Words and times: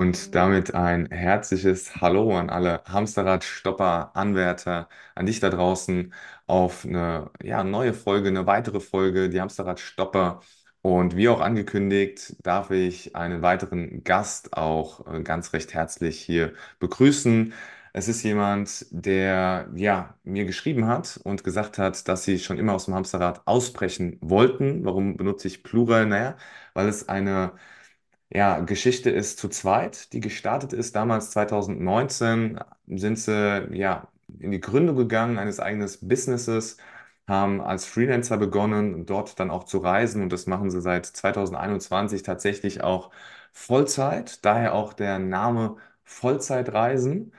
Und 0.00 0.34
damit 0.34 0.74
ein 0.74 1.10
herzliches 1.10 1.96
Hallo 2.00 2.34
an 2.38 2.48
alle 2.48 2.82
Hamsterrad-Stopper, 2.86 4.12
Anwärter, 4.16 4.88
an 5.14 5.26
dich 5.26 5.40
da 5.40 5.50
draußen 5.50 6.14
auf 6.46 6.86
eine 6.86 7.30
ja, 7.42 7.62
neue 7.64 7.92
Folge, 7.92 8.28
eine 8.28 8.46
weitere 8.46 8.80
Folge, 8.80 9.28
die 9.28 9.42
Hamsterrad-Stopper. 9.42 10.40
Und 10.80 11.16
wie 11.16 11.28
auch 11.28 11.40
angekündigt, 11.42 12.34
darf 12.42 12.70
ich 12.70 13.14
einen 13.14 13.42
weiteren 13.42 14.02
Gast 14.02 14.56
auch 14.56 15.06
äh, 15.06 15.22
ganz 15.22 15.52
recht 15.52 15.74
herzlich 15.74 16.18
hier 16.18 16.54
begrüßen. 16.78 17.52
Es 17.92 18.08
ist 18.08 18.22
jemand, 18.22 18.86
der 18.92 19.68
ja 19.74 20.14
mir 20.24 20.46
geschrieben 20.46 20.86
hat 20.86 21.20
und 21.24 21.44
gesagt 21.44 21.76
hat, 21.76 22.08
dass 22.08 22.24
sie 22.24 22.38
schon 22.38 22.56
immer 22.58 22.72
aus 22.72 22.86
dem 22.86 22.94
Hamsterrad 22.94 23.46
ausbrechen 23.46 24.16
wollten. 24.22 24.82
Warum 24.86 25.18
benutze 25.18 25.46
ich 25.48 25.62
Plural? 25.62 26.06
Naja, 26.06 26.36
weil 26.72 26.88
es 26.88 27.06
eine 27.10 27.52
ja, 28.32 28.60
Geschichte 28.60 29.10
ist 29.10 29.38
zu 29.38 29.48
zweit, 29.48 30.12
die 30.12 30.20
gestartet 30.20 30.72
ist. 30.72 30.94
Damals 30.96 31.30
2019 31.30 32.60
sind 32.86 33.18
sie 33.18 33.68
ja 33.72 34.08
in 34.38 34.50
die 34.52 34.60
Gründung 34.60 34.96
gegangen 34.96 35.38
eines 35.38 35.58
eigenen 35.60 35.90
Businesses, 36.02 36.76
haben 37.26 37.60
als 37.60 37.86
Freelancer 37.86 38.36
begonnen, 38.38 39.06
dort 39.06 39.38
dann 39.40 39.50
auch 39.50 39.64
zu 39.64 39.78
reisen 39.78 40.22
und 40.22 40.32
das 40.32 40.46
machen 40.46 40.70
sie 40.70 40.80
seit 40.80 41.06
2021 41.06 42.22
tatsächlich 42.22 42.82
auch 42.82 43.10
Vollzeit. 43.52 44.44
Daher 44.44 44.74
auch 44.74 44.92
der 44.92 45.18
Name 45.18 45.76
Vollzeitreisen 46.04 47.32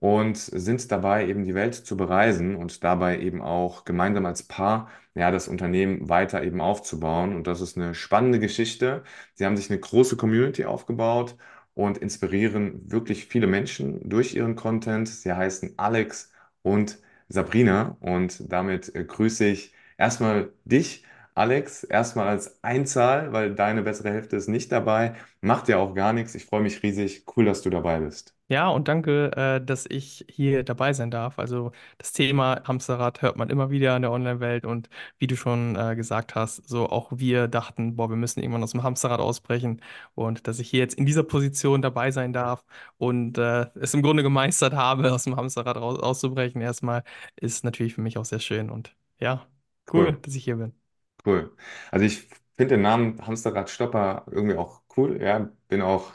und 0.00 0.36
sind 0.36 0.90
dabei 0.92 1.26
eben 1.28 1.44
die 1.44 1.54
Welt 1.54 1.74
zu 1.74 1.96
bereisen 1.96 2.56
und 2.56 2.84
dabei 2.84 3.18
eben 3.20 3.40
auch 3.42 3.84
gemeinsam 3.84 4.26
als 4.26 4.42
Paar 4.42 4.90
ja, 5.14 5.30
das 5.30 5.48
Unternehmen 5.48 6.08
weiter 6.08 6.42
eben 6.42 6.60
aufzubauen. 6.60 7.34
Und 7.34 7.46
das 7.46 7.60
ist 7.60 7.76
eine 7.76 7.94
spannende 7.94 8.38
Geschichte. 8.40 9.04
Sie 9.34 9.44
haben 9.46 9.56
sich 9.56 9.70
eine 9.70 9.78
große 9.80 10.16
Community 10.16 10.64
aufgebaut 10.64 11.36
und 11.74 11.98
inspirieren 11.98 12.90
wirklich 12.90 13.26
viele 13.26 13.46
Menschen 13.46 14.08
durch 14.08 14.34
ihren 14.34 14.56
Content. 14.56 15.08
Sie 15.08 15.32
heißen 15.32 15.74
Alex 15.78 16.30
und 16.62 16.98
Sabrina 17.28 17.96
und 18.00 18.52
damit 18.52 18.94
äh, 18.94 19.04
grüße 19.04 19.46
ich 19.46 19.72
erstmal 19.98 20.52
dich. 20.64 21.04
Alex, 21.34 21.84
erstmal 21.84 22.28
als 22.28 22.62
Einzahl, 22.64 23.32
weil 23.32 23.54
deine 23.54 23.82
bessere 23.82 24.10
Hälfte 24.12 24.36
ist 24.36 24.48
nicht 24.48 24.70
dabei. 24.72 25.14
Macht 25.40 25.68
ja 25.68 25.78
auch 25.78 25.94
gar 25.94 26.12
nichts. 26.12 26.34
Ich 26.34 26.44
freue 26.46 26.60
mich 26.62 26.82
riesig. 26.82 27.24
Cool, 27.36 27.44
dass 27.44 27.62
du 27.62 27.70
dabei 27.70 28.00
bist. 28.00 28.34
Ja, 28.48 28.68
und 28.68 28.88
danke, 28.88 29.32
äh, 29.36 29.64
dass 29.64 29.86
ich 29.86 30.26
hier 30.28 30.64
dabei 30.64 30.92
sein 30.92 31.10
darf. 31.10 31.38
Also 31.38 31.72
das 31.96 32.12
Thema 32.12 32.60
Hamsterrad 32.64 33.22
hört 33.22 33.36
man 33.38 33.48
immer 33.48 33.70
wieder 33.70 33.96
in 33.96 34.02
der 34.02 34.12
Online-Welt 34.12 34.66
und 34.66 34.90
wie 35.18 35.26
du 35.26 35.34
schon 35.34 35.76
äh, 35.76 35.96
gesagt 35.96 36.34
hast, 36.34 36.68
so 36.68 36.86
auch 36.90 37.10
wir 37.16 37.48
dachten, 37.48 37.96
boah, 37.96 38.10
wir 38.10 38.16
müssen 38.16 38.40
irgendwann 38.40 38.62
aus 38.62 38.72
dem 38.72 38.82
Hamsterrad 38.82 39.18
ausbrechen 39.20 39.80
und 40.14 40.46
dass 40.46 40.58
ich 40.58 40.68
hier 40.68 40.80
jetzt 40.80 40.94
in 40.94 41.06
dieser 41.06 41.22
Position 41.22 41.80
dabei 41.80 42.10
sein 42.10 42.34
darf 42.34 42.66
und 42.98 43.38
äh, 43.38 43.66
es 43.80 43.94
im 43.94 44.02
Grunde 44.02 44.22
gemeistert 44.22 44.74
habe, 44.74 45.10
aus 45.12 45.24
dem 45.24 45.36
Hamsterrad 45.36 45.78
raus 45.78 45.98
auszubrechen, 45.98 46.60
erstmal 46.60 47.02
ist 47.36 47.64
natürlich 47.64 47.94
für 47.94 48.02
mich 48.02 48.18
auch 48.18 48.26
sehr 48.26 48.40
schön 48.40 48.68
und 48.68 48.94
ja, 49.18 49.46
cool, 49.90 50.12
Cool. 50.12 50.20
dass 50.20 50.34
ich 50.34 50.44
hier 50.44 50.56
bin. 50.56 50.83
Cool. 51.24 51.56
Also 51.90 52.04
ich 52.04 52.28
finde 52.56 52.74
den 52.76 52.82
Namen 52.82 53.26
Hamsterrad 53.26 53.70
Stopper 53.70 54.24
irgendwie 54.30 54.56
auch 54.56 54.82
cool. 54.96 55.20
Ja, 55.22 55.50
bin 55.68 55.80
auch 55.82 56.12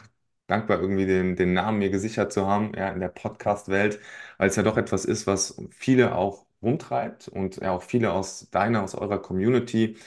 dankbar, 0.47 0.79
irgendwie 0.79 1.05
den, 1.05 1.35
den 1.35 1.53
Namen 1.53 1.79
mir 1.79 1.89
gesichert 1.89 2.31
zu 2.31 2.45
haben, 2.47 2.73
ja, 2.75 2.89
in 2.89 2.99
der 2.99 3.09
Podcast-Welt, 3.09 3.99
weil 4.37 4.49
es 4.49 4.55
ja 4.55 4.63
doch 4.63 4.77
etwas 4.77 5.05
ist, 5.05 5.25
was 5.27 5.59
viele 5.71 6.15
auch 6.15 6.45
rumtreibt 6.61 7.27
und 7.27 7.57
ja 7.57 7.71
auch 7.71 7.83
viele 7.83 8.11
aus 8.13 8.49
deiner, 8.51 8.83
aus 8.83 8.95
eurer 8.95 9.19
Community. 9.21 9.97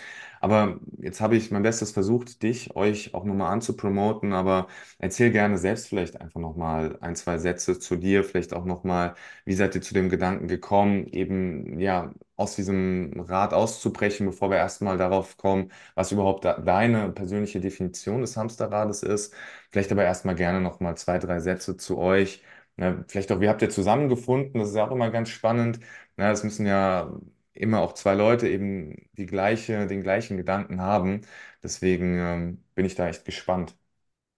Aber 0.41 0.81
jetzt 0.98 1.20
habe 1.20 1.36
ich 1.36 1.50
mein 1.53 1.62
Bestes 1.62 1.92
versucht, 1.92 2.42
dich, 2.42 2.75
euch 2.75 3.14
auch 3.14 3.25
nochmal 3.25 3.53
anzupromoten, 3.53 4.33
aber 4.33 4.67
erzähl 4.98 5.31
gerne 5.31 5.56
selbst 5.59 5.89
vielleicht 5.89 6.20
einfach 6.20 6.41
nochmal 6.41 6.98
ein, 7.00 7.14
zwei 7.17 7.39
Sätze 7.39 7.78
zu 7.78 7.97
dir, 7.97 8.25
vielleicht 8.25 8.53
auch 8.53 8.64
nochmal, 8.64 9.14
wie 9.44 9.55
seid 9.55 9.75
ihr 9.77 9.83
zu 9.83 9.94
dem 9.94 10.09
Gedanken 10.09 10.48
gekommen, 10.48 11.06
eben 11.06 11.78
ja 11.78 12.12
aus 12.37 12.56
diesem 12.56 13.21
Rad 13.21 13.55
auszubrechen, 13.55 14.26
bevor 14.26 14.50
wir 14.50 14.56
erstmal 14.56 14.97
darauf 14.99 15.37
kommen, 15.37 15.71
was 15.94 16.10
überhaupt 16.12 16.44
deine 16.44 17.10
persönliche 17.10 17.60
Definition 17.60 18.21
des 18.21 18.37
Hamsterrades 18.37 19.03
ist. 19.05 19.34
Vielleicht 19.71 19.93
aber 19.93 20.05
erstmal 20.05 20.34
gerne 20.34 20.60
nochmal 20.60 20.97
zwei, 20.97 21.19
drei 21.19 21.38
Sätze 21.41 21.76
zu 21.76 21.99
euch. 21.99 22.43
Ne, 22.77 23.05
vielleicht 23.09 23.31
auch, 23.33 23.41
wie 23.41 23.49
habt 23.49 23.62
ihr 23.62 23.71
zusammengefunden? 23.71 24.59
Das 24.60 24.71
ist 24.71 24.77
ja 24.77 24.87
auch 24.87 24.91
immer 24.93 25.10
ganz 25.10 25.28
spannend. 25.28 25.81
Ne, 26.16 26.31
es 26.31 26.43
müssen 26.44 26.66
ja 26.66 27.12
immer 27.55 27.81
auch 27.81 27.93
zwei 27.93 28.15
Leute 28.15 28.49
eben 28.49 28.97
die 29.12 29.27
gleiche, 29.27 29.87
den 29.87 30.03
gleichen 30.03 30.37
Gedanken 30.38 30.81
haben. 30.81 31.21
Deswegen 31.62 32.19
ähm, 32.19 32.65
bin 32.75 32.87
ich 32.87 32.94
da 32.94 33.09
echt 33.09 33.25
gespannt. 33.25 33.77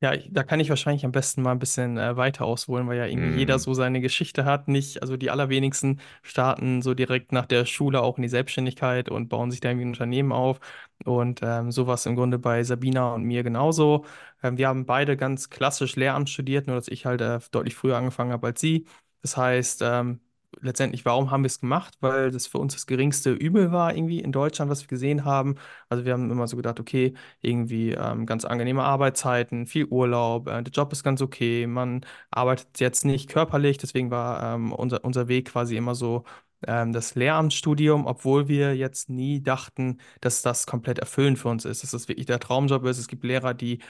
Ja, 0.04 0.12
ich, 0.12 0.28
da 0.30 0.42
kann 0.42 0.60
ich 0.60 0.68
wahrscheinlich 0.68 1.04
am 1.06 1.12
besten 1.12 1.40
mal 1.40 1.52
ein 1.52 1.58
bisschen 1.58 1.96
äh, 1.96 2.16
weiter 2.16 2.44
ausholen, 2.44 2.86
weil 2.88 2.98
ja 2.98 3.06
irgendwie 3.06 3.30
jeder 3.30 3.58
Mm, 3.58 3.60
so 3.60 3.72
seine 3.74 4.00
Geschichte 4.02 4.44
hat. 4.44 4.68
Nicht, 4.68 5.00
also 5.00 5.16
die 5.16 5.30
allerwenigsten 5.30 6.00
starten 6.22 6.82
so 6.82 6.92
direkt 6.94 7.32
nach 7.32 7.46
der 7.46 7.64
Schule 7.64 8.02
auch 8.02 8.18
in 8.18 8.22
die 8.22 8.28
Selbstständigkeit 8.28 9.08
und 9.08 9.28
bauen 9.28 9.50
sich 9.50 9.60
da 9.60 9.70
irgendwie 9.70 9.86
ein 9.86 9.88
Unternehmen 9.90 10.32
auf. 10.32 10.60
Und 11.04 11.40
ähm, 11.42 11.70
sowas 11.72 12.04
im 12.06 12.16
Grunde 12.16 12.38
bei 12.38 12.62
Sabina 12.64 13.14
und 13.14 13.22
mir 13.24 13.42
genauso. 13.44 14.04
Ähm, 14.42 14.58
wir 14.58 14.68
haben 14.68 14.84
beide 14.84 15.16
ganz 15.16 15.48
klassisch 15.48 15.96
Lehramt 15.96 16.28
studiert, 16.28 16.66
nur 16.66 16.76
dass 16.76 16.88
ich 16.88 17.06
halt 17.06 17.20
äh, 17.22 17.38
deutlich 17.50 17.74
früher 17.74 17.96
angefangen 17.96 18.32
habe 18.32 18.48
als 18.48 18.60
sie. 18.60 18.86
Das 19.22 19.36
heißt, 19.38 19.80
ähm, 19.82 20.20
letztendlich, 20.64 21.04
warum 21.04 21.30
haben 21.30 21.42
wir 21.42 21.46
es 21.48 21.60
gemacht? 21.60 21.94
Weil 22.00 22.30
das 22.30 22.46
für 22.46 22.58
uns 22.58 22.74
das 22.74 22.86
geringste 22.86 23.32
Übel 23.32 23.72
war 23.72 23.94
irgendwie 23.94 24.20
in 24.20 24.32
Deutschland, 24.32 24.70
was 24.70 24.82
wir 24.82 24.88
gesehen 24.88 25.24
haben. 25.24 25.56
Also 25.88 26.04
wir 26.04 26.12
haben 26.12 26.30
immer 26.30 26.48
so 26.48 26.56
gedacht, 26.56 26.80
okay, 26.80 27.14
irgendwie 27.40 27.92
ähm, 27.92 28.26
ganz 28.26 28.44
angenehme 28.44 28.82
Arbeitszeiten, 28.84 29.66
viel 29.66 29.86
Urlaub, 29.86 30.48
äh, 30.48 30.62
der 30.62 30.72
Job 30.72 30.92
ist 30.92 31.04
ganz 31.04 31.20
okay, 31.22 31.66
man 31.66 32.04
arbeitet 32.30 32.80
jetzt 32.80 33.04
nicht 33.04 33.28
körperlich, 33.30 33.78
deswegen 33.78 34.10
war 34.10 34.54
ähm, 34.54 34.72
unser, 34.72 35.04
unser 35.04 35.28
Weg 35.28 35.50
quasi 35.50 35.76
immer 35.76 35.94
so 35.94 36.24
ähm, 36.66 36.92
das 36.92 37.14
Lehramtsstudium, 37.14 38.06
obwohl 38.06 38.48
wir 38.48 38.76
jetzt 38.76 39.08
nie 39.10 39.42
dachten, 39.42 39.98
dass 40.20 40.42
das 40.42 40.66
komplett 40.66 40.98
erfüllend 40.98 41.38
für 41.38 41.48
uns 41.48 41.64
ist, 41.64 41.82
dass 41.82 41.90
das 41.90 42.08
wirklich 42.08 42.26
der 42.26 42.40
Traumjob 42.40 42.84
ist. 42.86 42.98
Es 42.98 43.08
gibt 43.08 43.24
Lehrer, 43.24 43.54
die 43.54 43.80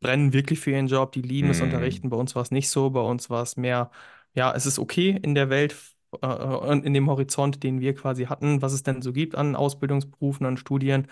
brennen 0.00 0.32
wirklich 0.32 0.60
für 0.60 0.70
ihren 0.72 0.86
Job, 0.88 1.12
die 1.12 1.22
lieben 1.22 1.50
es 1.50 1.60
mm, 1.60 1.64
unterrichten. 1.64 2.10
Bei 2.10 2.16
uns 2.16 2.34
war 2.34 2.42
es 2.42 2.50
nicht 2.50 2.68
so, 2.68 2.90
bei 2.90 3.00
uns 3.00 3.30
war 3.30 3.42
es 3.42 3.56
mehr, 3.56 3.90
ja, 4.34 4.52
es 4.54 4.66
ist 4.66 4.78
okay 4.78 5.18
in 5.22 5.34
der 5.34 5.50
Welt. 5.50 5.74
Äh, 6.22 6.26
und 6.26 6.84
In 6.84 6.94
dem 6.94 7.08
Horizont, 7.08 7.62
den 7.62 7.80
wir 7.80 7.94
quasi 7.94 8.26
hatten, 8.26 8.62
was 8.62 8.72
es 8.72 8.82
denn 8.82 9.02
so 9.02 9.12
gibt 9.12 9.34
an 9.34 9.56
Ausbildungsberufen, 9.56 10.46
an 10.46 10.56
Studien. 10.56 11.08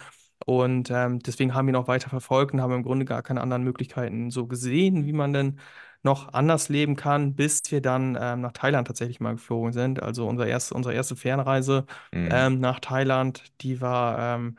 Und 0.46 0.90
ähm, 0.90 1.20
deswegen 1.20 1.54
haben 1.54 1.66
wir 1.66 1.72
noch 1.72 1.88
weiter 1.88 2.10
verfolgt 2.10 2.52
und 2.52 2.60
haben 2.60 2.72
im 2.72 2.82
Grunde 2.82 3.04
gar 3.04 3.22
keine 3.22 3.40
anderen 3.40 3.62
Möglichkeiten 3.62 4.30
so 4.30 4.46
gesehen, 4.46 5.06
wie 5.06 5.12
man 5.12 5.32
denn 5.32 5.58
noch 6.02 6.32
anders 6.32 6.68
leben 6.68 6.96
kann, 6.96 7.34
bis 7.34 7.62
wir 7.70 7.80
dann 7.80 8.18
ähm, 8.20 8.40
nach 8.40 8.52
Thailand 8.52 8.88
tatsächlich 8.88 9.20
mal 9.20 9.34
geflogen 9.34 9.72
sind. 9.72 10.02
Also 10.02 10.26
unser 10.26 10.46
erste, 10.46 10.74
unsere 10.74 10.94
erste 10.94 11.14
Fernreise 11.16 11.86
mm, 12.12 12.28
ähm, 12.30 12.60
nach 12.60 12.80
Thailand, 12.80 13.44
die 13.60 13.80
war 13.80 14.36
ähm, 14.36 14.56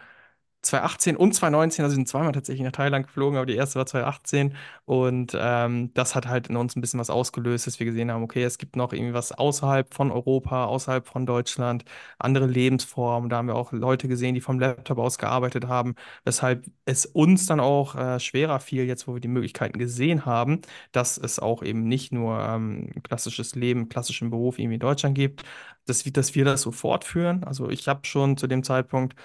2018 0.63 1.15
und 1.17 1.33
2019, 1.33 1.83
also 1.85 1.95
sind 1.95 2.07
zweimal 2.07 2.31
tatsächlich 2.31 2.63
nach 2.65 2.71
Thailand 2.71 3.05
geflogen, 3.07 3.37
aber 3.37 3.45
die 3.45 3.55
erste 3.55 3.77
war 3.79 3.85
2018 3.85 4.55
und 4.85 5.37
ähm, 5.39 5.91
das 5.93 6.15
hat 6.15 6.27
halt 6.27 6.47
in 6.49 6.55
uns 6.57 6.75
ein 6.75 6.81
bisschen 6.81 6.99
was 6.99 7.09
ausgelöst, 7.09 7.67
dass 7.67 7.79
wir 7.79 7.85
gesehen 7.85 8.11
haben, 8.11 8.23
okay, 8.23 8.43
es 8.43 8.57
gibt 8.57 8.75
noch 8.75 8.93
irgendwie 8.93 9.13
was 9.13 9.31
außerhalb 9.33 9.93
von 9.93 10.11
Europa, 10.11 10.65
außerhalb 10.65 11.07
von 11.07 11.25
Deutschland, 11.25 11.85
andere 12.19 12.47
Lebensformen. 12.47 13.29
Da 13.29 13.37
haben 13.37 13.47
wir 13.47 13.55
auch 13.55 13.71
Leute 13.71 14.07
gesehen, 14.07 14.35
die 14.35 14.41
vom 14.41 14.59
Laptop 14.59 14.97
aus 14.99 15.17
gearbeitet 15.17 15.67
haben, 15.67 15.95
weshalb 16.25 16.65
es 16.85 17.05
uns 17.05 17.45
dann 17.45 17.59
auch 17.59 17.95
äh, 17.95 18.19
schwerer 18.19 18.59
fiel, 18.59 18.85
jetzt 18.85 19.07
wo 19.07 19.13
wir 19.15 19.21
die 19.21 19.27
Möglichkeiten 19.27 19.77
gesehen 19.79 20.25
haben, 20.25 20.61
dass 20.91 21.17
es 21.17 21.39
auch 21.39 21.63
eben 21.63 21.87
nicht 21.87 22.11
nur 22.11 22.39
ähm, 22.39 22.91
klassisches 23.03 23.55
Leben, 23.55 23.89
klassischen 23.89 24.29
Beruf 24.29 24.59
irgendwie 24.59 24.75
in 24.75 24.79
Deutschland 24.79 25.15
gibt, 25.15 25.43
dass, 25.85 26.03
dass 26.03 26.35
wir 26.35 26.45
das 26.45 26.61
so 26.61 26.71
fortführen. 26.71 27.43
Also 27.43 27.69
ich 27.69 27.87
habe 27.87 28.05
schon 28.05 28.37
zu 28.37 28.47
dem 28.47 28.63
Zeitpunkt 28.63 29.15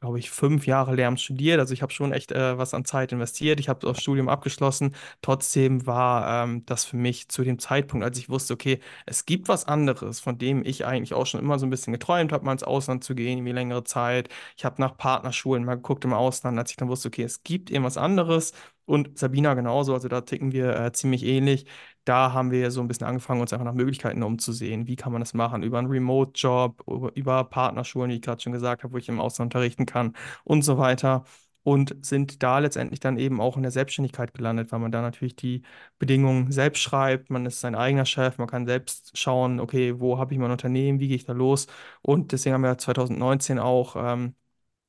glaube 0.00 0.18
ich, 0.18 0.30
fünf 0.30 0.66
Jahre 0.66 0.94
Lehramt 0.94 1.20
studiert. 1.20 1.58
Also 1.58 1.72
ich 1.72 1.82
habe 1.82 1.92
schon 1.92 2.12
echt 2.12 2.30
äh, 2.30 2.58
was 2.58 2.74
an 2.74 2.84
Zeit 2.84 3.12
investiert. 3.12 3.58
Ich 3.60 3.68
habe 3.68 3.80
das 3.80 4.00
Studium 4.00 4.28
abgeschlossen. 4.28 4.94
Trotzdem 5.22 5.86
war 5.86 6.44
ähm, 6.44 6.64
das 6.66 6.84
für 6.84 6.96
mich 6.96 7.28
zu 7.28 7.42
dem 7.44 7.58
Zeitpunkt, 7.58 8.04
als 8.04 8.18
ich 8.18 8.28
wusste, 8.28 8.54
okay, 8.54 8.80
es 9.06 9.24
gibt 9.24 9.48
was 9.48 9.64
anderes, 9.64 10.20
von 10.20 10.36
dem 10.38 10.64
ich 10.64 10.84
eigentlich 10.84 11.14
auch 11.14 11.26
schon 11.26 11.40
immer 11.40 11.58
so 11.58 11.66
ein 11.66 11.70
bisschen 11.70 11.92
geträumt 11.94 12.32
habe, 12.32 12.44
mal 12.44 12.52
ins 12.52 12.62
Ausland 12.62 13.04
zu 13.04 13.14
gehen, 13.14 13.44
wie 13.44 13.52
längere 13.52 13.84
Zeit. 13.84 14.28
Ich 14.56 14.64
habe 14.64 14.80
nach 14.80 14.96
Partnerschulen 14.98 15.64
mal 15.64 15.76
geguckt 15.76 16.04
im 16.04 16.12
Ausland, 16.12 16.58
als 16.58 16.70
ich 16.70 16.76
dann 16.76 16.88
wusste, 16.88 17.08
okay, 17.08 17.22
es 17.22 17.42
gibt 17.42 17.70
irgendwas 17.70 17.96
anderes. 17.96 18.52
Und 18.84 19.18
Sabina 19.18 19.54
genauso, 19.54 19.94
also 19.94 20.06
da 20.08 20.20
ticken 20.20 20.52
wir 20.52 20.76
äh, 20.78 20.92
ziemlich 20.92 21.24
ähnlich 21.24 21.66
da 22.06 22.32
haben 22.32 22.50
wir 22.50 22.70
so 22.70 22.80
ein 22.80 22.88
bisschen 22.88 23.06
angefangen, 23.06 23.40
uns 23.40 23.52
einfach 23.52 23.64
nach 23.66 23.74
Möglichkeiten 23.74 24.22
umzusehen. 24.22 24.86
Wie 24.86 24.96
kann 24.96 25.12
man 25.12 25.20
das 25.20 25.34
machen? 25.34 25.62
Über 25.62 25.78
einen 25.78 25.88
Remote-Job, 25.88 26.82
über 27.14 27.44
Partnerschulen, 27.44 28.10
wie 28.10 28.16
ich 28.16 28.22
gerade 28.22 28.40
schon 28.40 28.52
gesagt 28.52 28.84
habe, 28.84 28.94
wo 28.94 28.98
ich 28.98 29.08
im 29.08 29.20
Ausland 29.20 29.54
unterrichten 29.54 29.86
kann 29.86 30.14
und 30.44 30.62
so 30.62 30.78
weiter. 30.78 31.24
Und 31.62 31.96
sind 32.06 32.44
da 32.44 32.60
letztendlich 32.60 33.00
dann 33.00 33.18
eben 33.18 33.40
auch 33.40 33.56
in 33.56 33.62
der 33.62 33.72
Selbstständigkeit 33.72 34.32
gelandet, 34.34 34.70
weil 34.70 34.78
man 34.78 34.92
da 34.92 35.02
natürlich 35.02 35.34
die 35.34 35.62
Bedingungen 35.98 36.52
selbst 36.52 36.80
schreibt. 36.80 37.28
Man 37.28 37.44
ist 37.44 37.60
sein 37.60 37.74
eigener 37.74 38.04
Chef, 38.06 38.38
man 38.38 38.46
kann 38.46 38.66
selbst 38.66 39.18
schauen, 39.18 39.58
okay, 39.58 39.98
wo 39.98 40.16
habe 40.18 40.32
ich 40.32 40.38
mein 40.38 40.52
Unternehmen, 40.52 41.00
wie 41.00 41.08
gehe 41.08 41.16
ich 41.16 41.24
da 41.24 41.32
los? 41.32 41.66
Und 42.02 42.30
deswegen 42.30 42.54
haben 42.54 42.62
wir 42.62 42.78
2019 42.78 43.58
auch 43.58 43.96
ähm, 43.98 44.34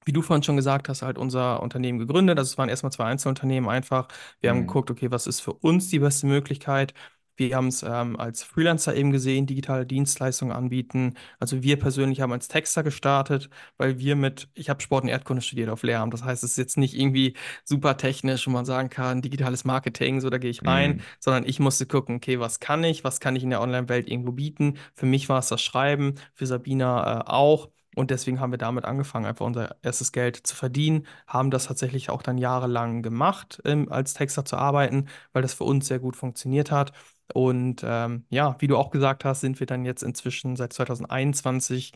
wie 0.07 0.13
du 0.13 0.21
vorhin 0.24 0.44
schon 0.44 0.56
gesagt 0.56 0.89
hast, 0.89 1.01
halt 1.04 1.18
unser 1.18 1.62
Unternehmen 1.62 2.00
gegründet. 2.00 2.38
Also 2.39 2.51
es 2.51 2.57
waren 2.57 2.69
erstmal 2.69 2.92
zwei 2.92 3.06
Einzelunternehmen 3.06 3.69
einfach. 3.69 4.07
Wir 4.42 4.50
haben 4.51 4.59
Mhm. 4.59 4.68
geguckt, 4.68 4.89
okay, 4.92 5.12
was 5.12 5.27
ist 5.27 5.42
für 5.42 5.54
uns 5.54 5.89
die 5.89 6.00
beste 6.00 6.27
Möglichkeit? 6.27 6.94
Wir 7.39 7.56
haben 7.56 7.68
es 7.68 7.83
ähm, 7.83 8.19
als 8.19 8.42
Freelancer 8.42 8.95
eben 8.95 9.12
gesehen, 9.12 9.45
digitale 9.45 9.86
Dienstleistungen 9.86 10.51
anbieten. 10.56 11.13
Also 11.39 11.62
wir 11.62 11.77
persönlich 11.77 12.19
haben 12.21 12.31
als 12.31 12.48
Texter 12.48 12.81
gestartet, 12.81 13.50
weil 13.77 14.00
wir 14.00 14.15
mit, 14.15 14.50
ich 14.56 14.69
habe 14.71 14.81
Sport 14.81 15.04
und 15.04 15.09
Erdkunde 15.09 15.44
studiert 15.44 15.69
auf 15.69 15.83
Lehramt. 15.83 16.13
Das 16.15 16.24
heißt, 16.24 16.44
es 16.44 16.51
ist 16.51 16.57
jetzt 16.57 16.77
nicht 16.77 16.95
irgendwie 16.98 17.36
super 17.63 17.95
technisch, 17.98 18.48
wo 18.48 18.51
man 18.51 18.65
sagen 18.65 18.89
kann, 18.89 19.21
digitales 19.21 19.65
Marketing, 19.65 20.19
so 20.19 20.31
da 20.31 20.39
gehe 20.39 20.50
ich 20.50 20.65
rein, 20.65 20.95
Mhm. 20.95 21.03
sondern 21.19 21.45
ich 21.45 21.60
musste 21.60 21.86
gucken, 21.86 22.15
okay, 22.15 22.39
was 22.39 22.60
kann 22.60 22.83
ich, 22.83 23.03
was 23.03 23.19
kann 23.19 23.36
ich 23.36 23.44
in 23.44 23.51
der 23.51 23.62
Online-Welt 23.62 24.10
irgendwo 24.10 24.31
bieten? 24.31 24.77
Für 24.95 25.06
mich 25.06 25.30
war 25.30 25.38
es 25.39 25.48
das 25.50 25.62
Schreiben, 25.62 26.15
für 26.33 26.48
Sabina 26.48 27.21
äh, 27.21 27.24
auch. 27.27 27.69
Und 27.97 28.11
deswegen 28.11 28.39
haben 28.39 28.51
wir 28.51 28.59
damit 28.59 28.85
angefangen, 28.85 29.25
einfach 29.25 29.45
unser 29.45 29.75
erstes 29.81 30.11
Geld 30.11 30.35
zu 30.38 30.55
verdienen, 30.55 31.07
haben 31.25 31.49
das 31.49 31.65
tatsächlich 31.65 32.11
auch 32.11 32.21
dann 32.21 32.38
jahrelang 32.38 33.01
gemacht, 33.01 33.59
ähm, 33.65 33.91
als 33.91 34.13
Texter 34.13 34.45
zu 34.45 34.55
arbeiten, 34.55 35.07
weil 35.33 35.41
das 35.41 35.55
für 35.55 35.63
uns 35.63 35.88
sehr 35.88 35.97
gut 35.99 36.15
funktioniert 36.15 36.69
hat. 36.69 36.91
Und 37.33 37.81
ähm, 37.83 38.25
ja, 38.29 38.55
wie 38.59 38.67
du 38.67 38.77
auch 38.77 38.91
gesagt 38.91 39.25
hast, 39.25 39.41
sind 39.41 39.59
wir 39.59 39.65
dann 39.67 39.83
jetzt 39.83 40.03
inzwischen 40.03 40.55
seit 40.55 40.73
2021 40.73 41.94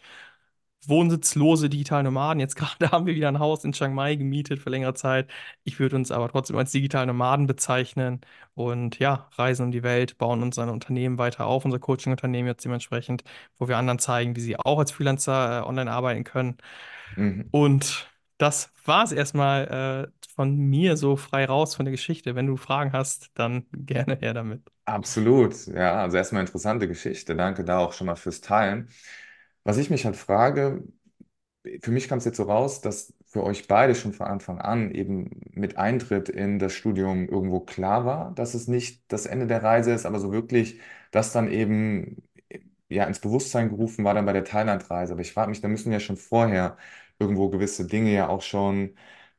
wohnsitzlose 0.88 1.69
digitale 1.69 2.04
Nomaden. 2.04 2.39
Jetzt 2.39 2.56
gerade 2.57 2.92
haben 2.92 3.06
wir 3.06 3.16
wieder 3.16 3.28
ein 3.28 3.39
Haus 3.39 3.63
in 3.63 3.74
Chiang 3.74 3.94
Mai 3.94 4.16
gemietet 4.16 4.60
für 4.60 4.69
längere 4.69 4.94
Zeit. 4.94 5.30
Ich 5.63 5.80
würde 5.80 5.95
uns 5.95 6.12
aber 6.12 6.30
trotzdem 6.30 6.57
als 6.57 6.72
digitale 6.72 7.07
Nomaden 7.07 7.48
bezeichnen 7.48 8.22
und 8.54 9.00
ja, 9.00 9.30
reisen 9.38 9.66
um 9.66 9.72
die 9.72 9.83
Welt, 9.83 10.18
bauen 10.18 10.44
unser 10.44 10.72
Unternehmen 10.72 11.18
weiter 11.18 11.45
auf, 11.45 11.66
unser 11.66 11.80
Coaching-Unternehmen 11.80 12.48
jetzt 12.48 12.66
dementsprechend, 12.66 13.24
wo 13.57 13.68
wir 13.68 13.78
anderen 13.78 14.00
zeigen, 14.00 14.36
wie 14.36 14.42
sie 14.42 14.57
auch 14.57 14.80
als 14.80 14.92
Freelancer 14.92 15.62
äh, 15.62 15.68
online 15.68 15.92
arbeiten 15.92 16.24
können. 16.24 16.57
Mhm. 17.16 17.48
Und 17.51 18.10
das 18.38 18.72
war 18.86 19.04
es 19.04 19.12
erstmal 19.12 20.10
äh, 20.10 20.28
von 20.36 20.56
mir 20.57 20.98
so 20.98 21.16
frei 21.16 21.45
raus 21.45 21.75
von 21.75 21.86
der 21.86 21.92
Geschichte. 21.92 22.36
Wenn 22.36 22.48
du 22.48 22.57
Fragen 22.57 22.94
hast, 22.94 23.30
dann 23.36 23.66
gerne 23.72 24.18
her 24.19 24.33
damit. 24.33 24.63
Absolut, 24.86 25.68
ja, 25.68 26.01
also 26.01 26.18
erstmal 26.18 26.42
interessante 26.42 26.88
Geschichte. 26.88 27.36
Danke 27.36 27.63
da 27.63 27.78
auch 27.78 27.94
schon 27.94 28.07
mal 28.07 28.16
fürs 28.16 28.42
Teilen. 28.42 28.89
Was 29.63 29.78
ich 29.78 29.90
mich 29.90 30.06
halt 30.06 30.16
frage, 30.16 30.84
für 31.81 31.92
mich 31.92 32.08
kam 32.10 32.19
es 32.19 32.25
jetzt 32.25 32.38
so 32.38 32.44
raus, 32.44 32.81
dass 32.81 33.13
für 33.28 33.44
euch 33.44 33.68
beide 33.68 33.96
schon 33.96 34.13
von 34.13 34.28
Anfang 34.28 34.60
an 34.60 34.92
eben 34.92 35.30
mit 35.54 35.78
Eintritt 35.78 36.30
in 36.30 36.60
das 36.60 36.74
Studium 36.74 37.30
irgendwo 37.30 37.60
klar 37.62 38.06
war, 38.06 38.34
dass 38.36 38.54
es 38.56 38.68
nicht 38.68 39.04
das 39.10 39.25
Ende 39.28 39.48
der 39.48 39.63
Reise 39.63 39.94
ist, 39.94 40.06
aber 40.06 40.19
so 40.19 40.31
wirklich, 40.31 40.80
dass 41.12 41.34
dann 41.34 41.52
eben 41.52 42.24
ja 42.90 43.06
ins 43.06 43.19
Bewusstsein 43.19 43.69
gerufen 43.69 44.06
war 44.06 44.13
dann 44.16 44.25
bei 44.25 44.34
der 44.34 44.46
Thailandreise. 44.46 45.13
Aber 45.13 45.22
ich 45.22 45.34
frage 45.34 45.50
mich, 45.52 45.62
da 45.62 45.68
müssen 45.69 45.92
ja 45.92 46.00
schon 46.00 46.18
vorher 46.18 46.78
irgendwo 47.19 47.50
gewisse 47.50 47.88
Dinge 47.88 48.14
ja 48.14 48.30
auch 48.30 48.42
schon 48.42 48.96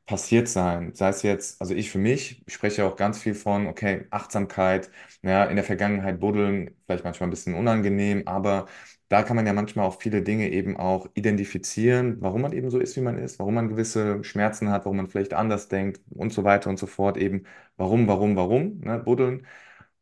passiert 0.07 0.49
sein. 0.49 0.95
Sei 0.95 1.09
es 1.09 1.23
jetzt, 1.23 1.61
also 1.61 1.75
ich 1.75 1.91
für 1.91 1.99
mich, 1.99 2.43
ich 2.47 2.55
spreche 2.55 2.85
auch 2.85 2.97
ganz 2.97 3.19
viel 3.21 3.35
von, 3.35 3.67
okay, 3.67 4.07
Achtsamkeit, 4.11 4.91
ja, 5.23 5.45
in 5.45 5.57
der 5.57 5.65
Vergangenheit 5.65 6.21
buddeln, 6.21 6.77
vielleicht 6.87 7.05
manchmal 7.05 7.29
ein 7.29 7.31
bisschen 7.31 7.55
unangenehm, 7.55 8.23
aber 8.27 8.67
da 9.09 9.23
kann 9.23 9.37
man 9.37 9.47
ja 9.47 9.53
manchmal 9.53 9.87
auch 9.87 10.01
viele 10.01 10.23
Dinge 10.23 10.51
eben 10.51 10.77
auch 10.77 11.07
identifizieren, 11.15 12.17
warum 12.21 12.43
man 12.43 12.53
eben 12.53 12.71
so 12.71 12.79
ist, 12.79 12.97
wie 12.97 13.01
man 13.03 13.19
ist, 13.19 13.39
warum 13.39 13.55
man 13.55 13.69
gewisse 13.69 14.25
Schmerzen 14.25 14.71
hat, 14.71 14.85
warum 14.87 14.97
man 14.97 15.09
vielleicht 15.09 15.35
anders 15.35 15.69
denkt 15.69 16.01
und 16.11 16.33
so 16.33 16.45
weiter 16.45 16.71
und 16.71 16.79
so 16.79 16.87
fort. 16.87 17.17
Eben 17.19 17.45
warum, 17.77 18.07
warum, 18.09 18.37
warum, 18.37 18.81
ne, 18.81 18.99
buddeln. 18.99 19.47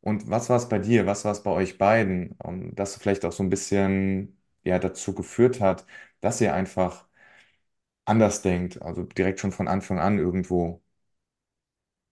Und 0.00 0.28
was 0.30 0.48
war 0.48 0.56
es 0.56 0.68
bei 0.68 0.78
dir? 0.78 1.06
Was 1.06 1.24
war 1.24 1.32
es 1.32 1.42
bei 1.42 1.50
euch 1.50 1.78
beiden? 1.78 2.32
Um, 2.42 2.74
dass 2.74 2.96
vielleicht 2.96 3.24
auch 3.24 3.32
so 3.32 3.42
ein 3.42 3.50
bisschen 3.50 4.38
ja, 4.64 4.78
dazu 4.78 5.14
geführt 5.14 5.60
hat, 5.60 5.86
dass 6.20 6.40
ihr 6.40 6.54
einfach 6.54 7.06
anders 8.04 8.42
denkt, 8.42 8.82
also 8.82 9.04
direkt 9.04 9.40
schon 9.40 9.52
von 9.52 9.68
Anfang 9.68 9.98
an 10.00 10.18
irgendwo. 10.18 10.82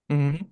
Mhm. 0.09 0.49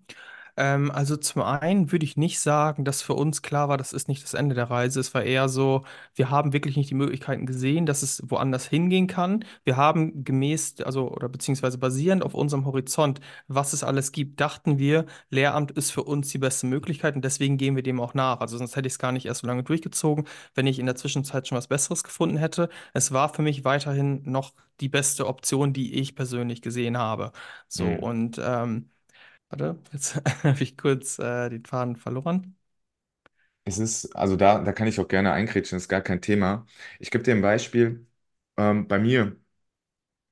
Ähm, 0.58 0.92
also 0.92 1.18
zum 1.18 1.44
einen 1.44 1.92
würde 1.92 2.04
ich 2.06 2.18
nicht 2.18 2.40
sagen, 2.40 2.84
dass 2.84 3.02
für 3.04 3.14
uns 3.14 3.42
klar 3.44 3.70
war, 3.70 3.78
das 3.78 3.94
ist 3.94 4.08
nicht 4.08 4.24
das 4.24 4.34
Ende 4.34 4.56
der 4.56 4.70
Reise. 4.72 5.00
Es 5.00 5.14
war 5.14 5.24
eher 5.24 5.50
so, 5.50 5.84
wir 6.16 6.30
haben 6.32 6.52
wirklich 6.54 6.76
nicht 6.78 6.90
die 6.90 6.96
Möglichkeiten 6.96 7.46
gesehen, 7.46 7.86
dass 7.86 8.02
es 8.04 8.24
woanders 8.28 8.66
hingehen 8.68 9.08
kann. 9.08 9.46
Wir 9.64 9.78
haben 9.78 10.24
gemäß, 10.24 10.82
also 10.82 11.12
oder 11.12 11.30
beziehungsweise 11.30 11.78
basierend 11.78 12.24
auf 12.24 12.34
unserem 12.34 12.66
Horizont, 12.66 13.22
was 13.48 13.74
es 13.74 13.84
alles 13.84 14.12
gibt, 14.12 14.42
dachten 14.42 14.80
wir, 14.80 15.06
Lehramt 15.30 15.72
ist 15.72 15.92
für 15.92 16.04
uns 16.04 16.30
die 16.30 16.40
beste 16.40 16.66
Möglichkeit 16.68 17.16
und 17.16 17.24
deswegen 17.24 17.58
gehen 17.58 17.76
wir 17.76 17.84
dem 17.84 18.00
auch 18.02 18.14
nach. 18.16 18.40
Also 18.42 18.58
sonst 18.58 18.76
hätte 18.76 18.88
ich 18.88 18.94
es 18.94 19.00
gar 19.00 19.12
nicht 19.12 19.26
erst 19.28 19.42
so 19.42 19.48
lange 19.48 19.64
durchgezogen, 19.64 20.26
wenn 20.56 20.68
ich 20.68 20.80
in 20.80 20.86
der 20.88 20.96
Zwischenzeit 20.96 21.48
schon 21.48 21.58
was 21.58 21.68
Besseres 21.68 22.04
gefunden 22.04 22.38
hätte. 22.38 22.70
Es 22.94 23.12
war 23.12 23.30
für 23.34 23.42
mich 23.44 23.64
weiterhin 23.64 24.22
noch 24.24 24.54
die 24.82 24.90
beste 24.90 25.28
Option, 25.28 25.74
die 25.74 25.96
ich 25.96 26.16
persönlich 26.16 26.62
gesehen 26.62 26.98
habe. 26.98 27.32
So 27.68 27.86
Hm. 27.86 27.98
und 27.98 28.40
ähm, 28.44 28.90
Warte, 29.50 29.78
jetzt 29.94 30.16
habe 30.44 30.64
ich 30.64 30.78
kurz 30.78 31.20
äh, 31.20 31.50
den 31.50 31.66
Faden 31.66 31.96
verloren. 31.98 32.56
Es 33.66 33.78
ist, 33.80 34.16
also 34.16 34.36
da, 34.38 34.60
da 34.64 34.72
kann 34.72 34.88
ich 34.88 35.00
auch 35.00 35.08
gerne 35.10 35.34
einkrätschen, 35.34 35.78
ist 35.78 35.90
gar 35.90 36.02
kein 36.02 36.22
Thema. 36.22 36.66
Ich 37.00 37.12
gebe 37.12 37.24
dir 37.24 37.36
ein 37.36 37.42
Beispiel. 37.42 38.08
Ähm, 38.58 38.88
bei 38.88 38.98
mir. 39.00 39.36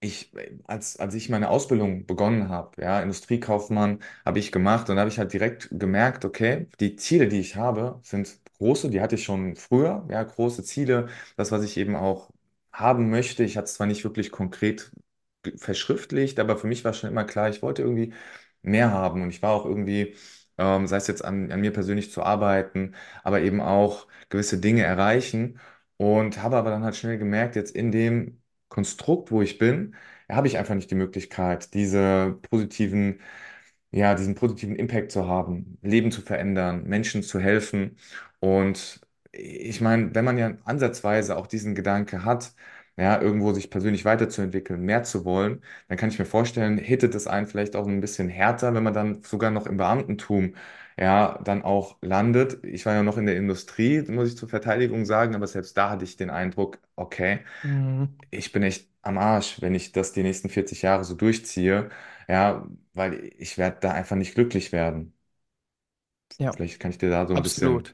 ich, 0.01 0.31
als, 0.65 0.97
als 0.97 1.15
ich 1.15 1.29
meine 1.29 1.49
Ausbildung 1.49 2.05
begonnen 2.05 2.49
habe, 2.49 2.81
ja, 2.81 3.01
Industriekaufmann 3.01 3.99
habe 4.25 4.39
ich 4.39 4.51
gemacht 4.51 4.89
und 4.89 4.99
habe 4.99 5.09
ich 5.09 5.17
halt 5.19 5.33
direkt 5.33 5.69
gemerkt, 5.71 6.25
okay, 6.25 6.67
die 6.79 6.95
Ziele, 6.95 7.27
die 7.27 7.39
ich 7.39 7.55
habe, 7.55 7.99
sind 8.03 8.39
große, 8.57 8.89
die 8.89 9.01
hatte 9.01 9.15
ich 9.15 9.23
schon 9.23 9.55
früher, 9.55 10.05
ja, 10.09 10.21
große 10.23 10.63
Ziele, 10.63 11.07
das, 11.37 11.51
was 11.51 11.63
ich 11.63 11.77
eben 11.77 11.95
auch 11.95 12.29
haben 12.71 13.09
möchte. 13.09 13.43
Ich 13.43 13.57
hatte 13.57 13.65
es 13.65 13.75
zwar 13.75 13.87
nicht 13.87 14.03
wirklich 14.03 14.31
konkret 14.31 14.91
verschriftlicht, 15.57 16.39
aber 16.39 16.57
für 16.57 16.67
mich 16.67 16.83
war 16.83 16.93
schon 16.93 17.09
immer 17.09 17.23
klar, 17.23 17.49
ich 17.49 17.61
wollte 17.61 17.81
irgendwie 17.83 18.13
mehr 18.65 18.91
haben 18.91 19.21
und 19.21 19.29
ich 19.29 19.41
war 19.41 19.51
auch 19.53 19.65
irgendwie, 19.65 20.15
ähm, 20.57 20.87
sei 20.87 20.97
es 20.97 21.07
jetzt 21.07 21.23
an, 21.23 21.51
an 21.51 21.61
mir 21.61 21.71
persönlich 21.73 22.11
zu 22.11 22.23
arbeiten, 22.23 22.95
aber 23.23 23.41
eben 23.41 23.61
auch 23.61 24.07
gewisse 24.29 24.59
Dinge 24.59 24.83
erreichen 24.83 25.59
und 25.97 26.41
habe 26.41 26.57
aber 26.57 26.69
dann 26.69 26.83
halt 26.83 26.95
schnell 26.95 27.17
gemerkt, 27.17 27.55
jetzt 27.55 27.75
in 27.75 27.91
dem 27.91 28.41
Konstrukt, 28.69 29.31
wo 29.31 29.41
ich 29.41 29.57
bin, 29.57 29.95
habe 30.29 30.47
ich 30.47 30.57
einfach 30.57 30.75
nicht 30.75 30.89
die 30.91 30.95
Möglichkeit, 30.95 31.73
diese 31.73 32.39
positiven, 32.49 33.19
ja, 33.91 34.15
diesen 34.15 34.35
positiven 34.35 34.75
Impact 34.75 35.11
zu 35.11 35.27
haben, 35.27 35.77
Leben 35.81 36.11
zu 36.11 36.21
verändern, 36.21 36.83
Menschen 36.85 37.23
zu 37.23 37.39
helfen. 37.39 37.97
Und 38.39 39.01
ich 39.31 39.81
meine, 39.81 40.13
wenn 40.15 40.25
man 40.25 40.37
ja 40.37 40.57
ansatzweise 40.65 41.37
auch 41.37 41.47
diesen 41.47 41.75
Gedanke 41.75 42.25
hat, 42.25 42.53
ja, 42.97 43.19
irgendwo 43.21 43.51
sich 43.53 43.69
persönlich 43.69 44.05
weiterzuentwickeln, 44.05 44.81
mehr 44.81 45.03
zu 45.03 45.25
wollen, 45.25 45.63
dann 45.87 45.97
kann 45.97 46.09
ich 46.09 46.19
mir 46.19 46.25
vorstellen, 46.25 46.77
hittet 46.77 47.15
es 47.15 47.27
einen 47.27 47.47
vielleicht 47.47 47.75
auch 47.75 47.87
ein 47.87 48.01
bisschen 48.01 48.29
härter, 48.29 48.73
wenn 48.73 48.83
man 48.83 48.93
dann 48.93 49.21
sogar 49.23 49.51
noch 49.51 49.65
im 49.67 49.77
Beamtentum 49.77 50.55
ja, 50.97 51.39
dann 51.43 51.63
auch 51.63 51.97
landet. 52.01 52.63
Ich 52.63 52.85
war 52.85 52.93
ja 52.93 53.03
noch 53.03 53.17
in 53.17 53.25
der 53.25 53.35
Industrie, 53.37 54.01
muss 54.03 54.29
ich 54.29 54.37
zur 54.37 54.47
Verteidigung 54.49 55.05
sagen, 55.05 55.35
aber 55.35 55.47
selbst 55.47 55.75
da 55.77 55.89
hatte 55.89 56.05
ich 56.05 56.15
den 56.17 56.29
Eindruck, 56.29 56.79
okay, 56.95 57.39
Mhm. 57.63 58.25
ich 58.31 58.51
bin 58.51 58.63
echt 58.63 58.89
am 59.01 59.17
Arsch, 59.17 59.61
wenn 59.61 59.75
ich 59.75 59.91
das 59.91 60.13
die 60.13 60.23
nächsten 60.23 60.49
40 60.49 60.81
Jahre 60.83 61.03
so 61.05 61.15
durchziehe, 61.15 61.89
ja, 62.27 62.67
weil 62.93 63.31
ich 63.37 63.57
werde 63.57 63.77
da 63.81 63.91
einfach 63.93 64.15
nicht 64.15 64.35
glücklich 64.35 64.71
werden. 64.71 65.13
Ja, 66.37 66.55
Vielleicht 66.55 66.79
kann 66.79 66.91
ich 66.91 66.97
dir 66.97 67.09
da 67.09 67.27
so 67.27 67.33
ein 67.33 67.41
bisschen 67.43 67.87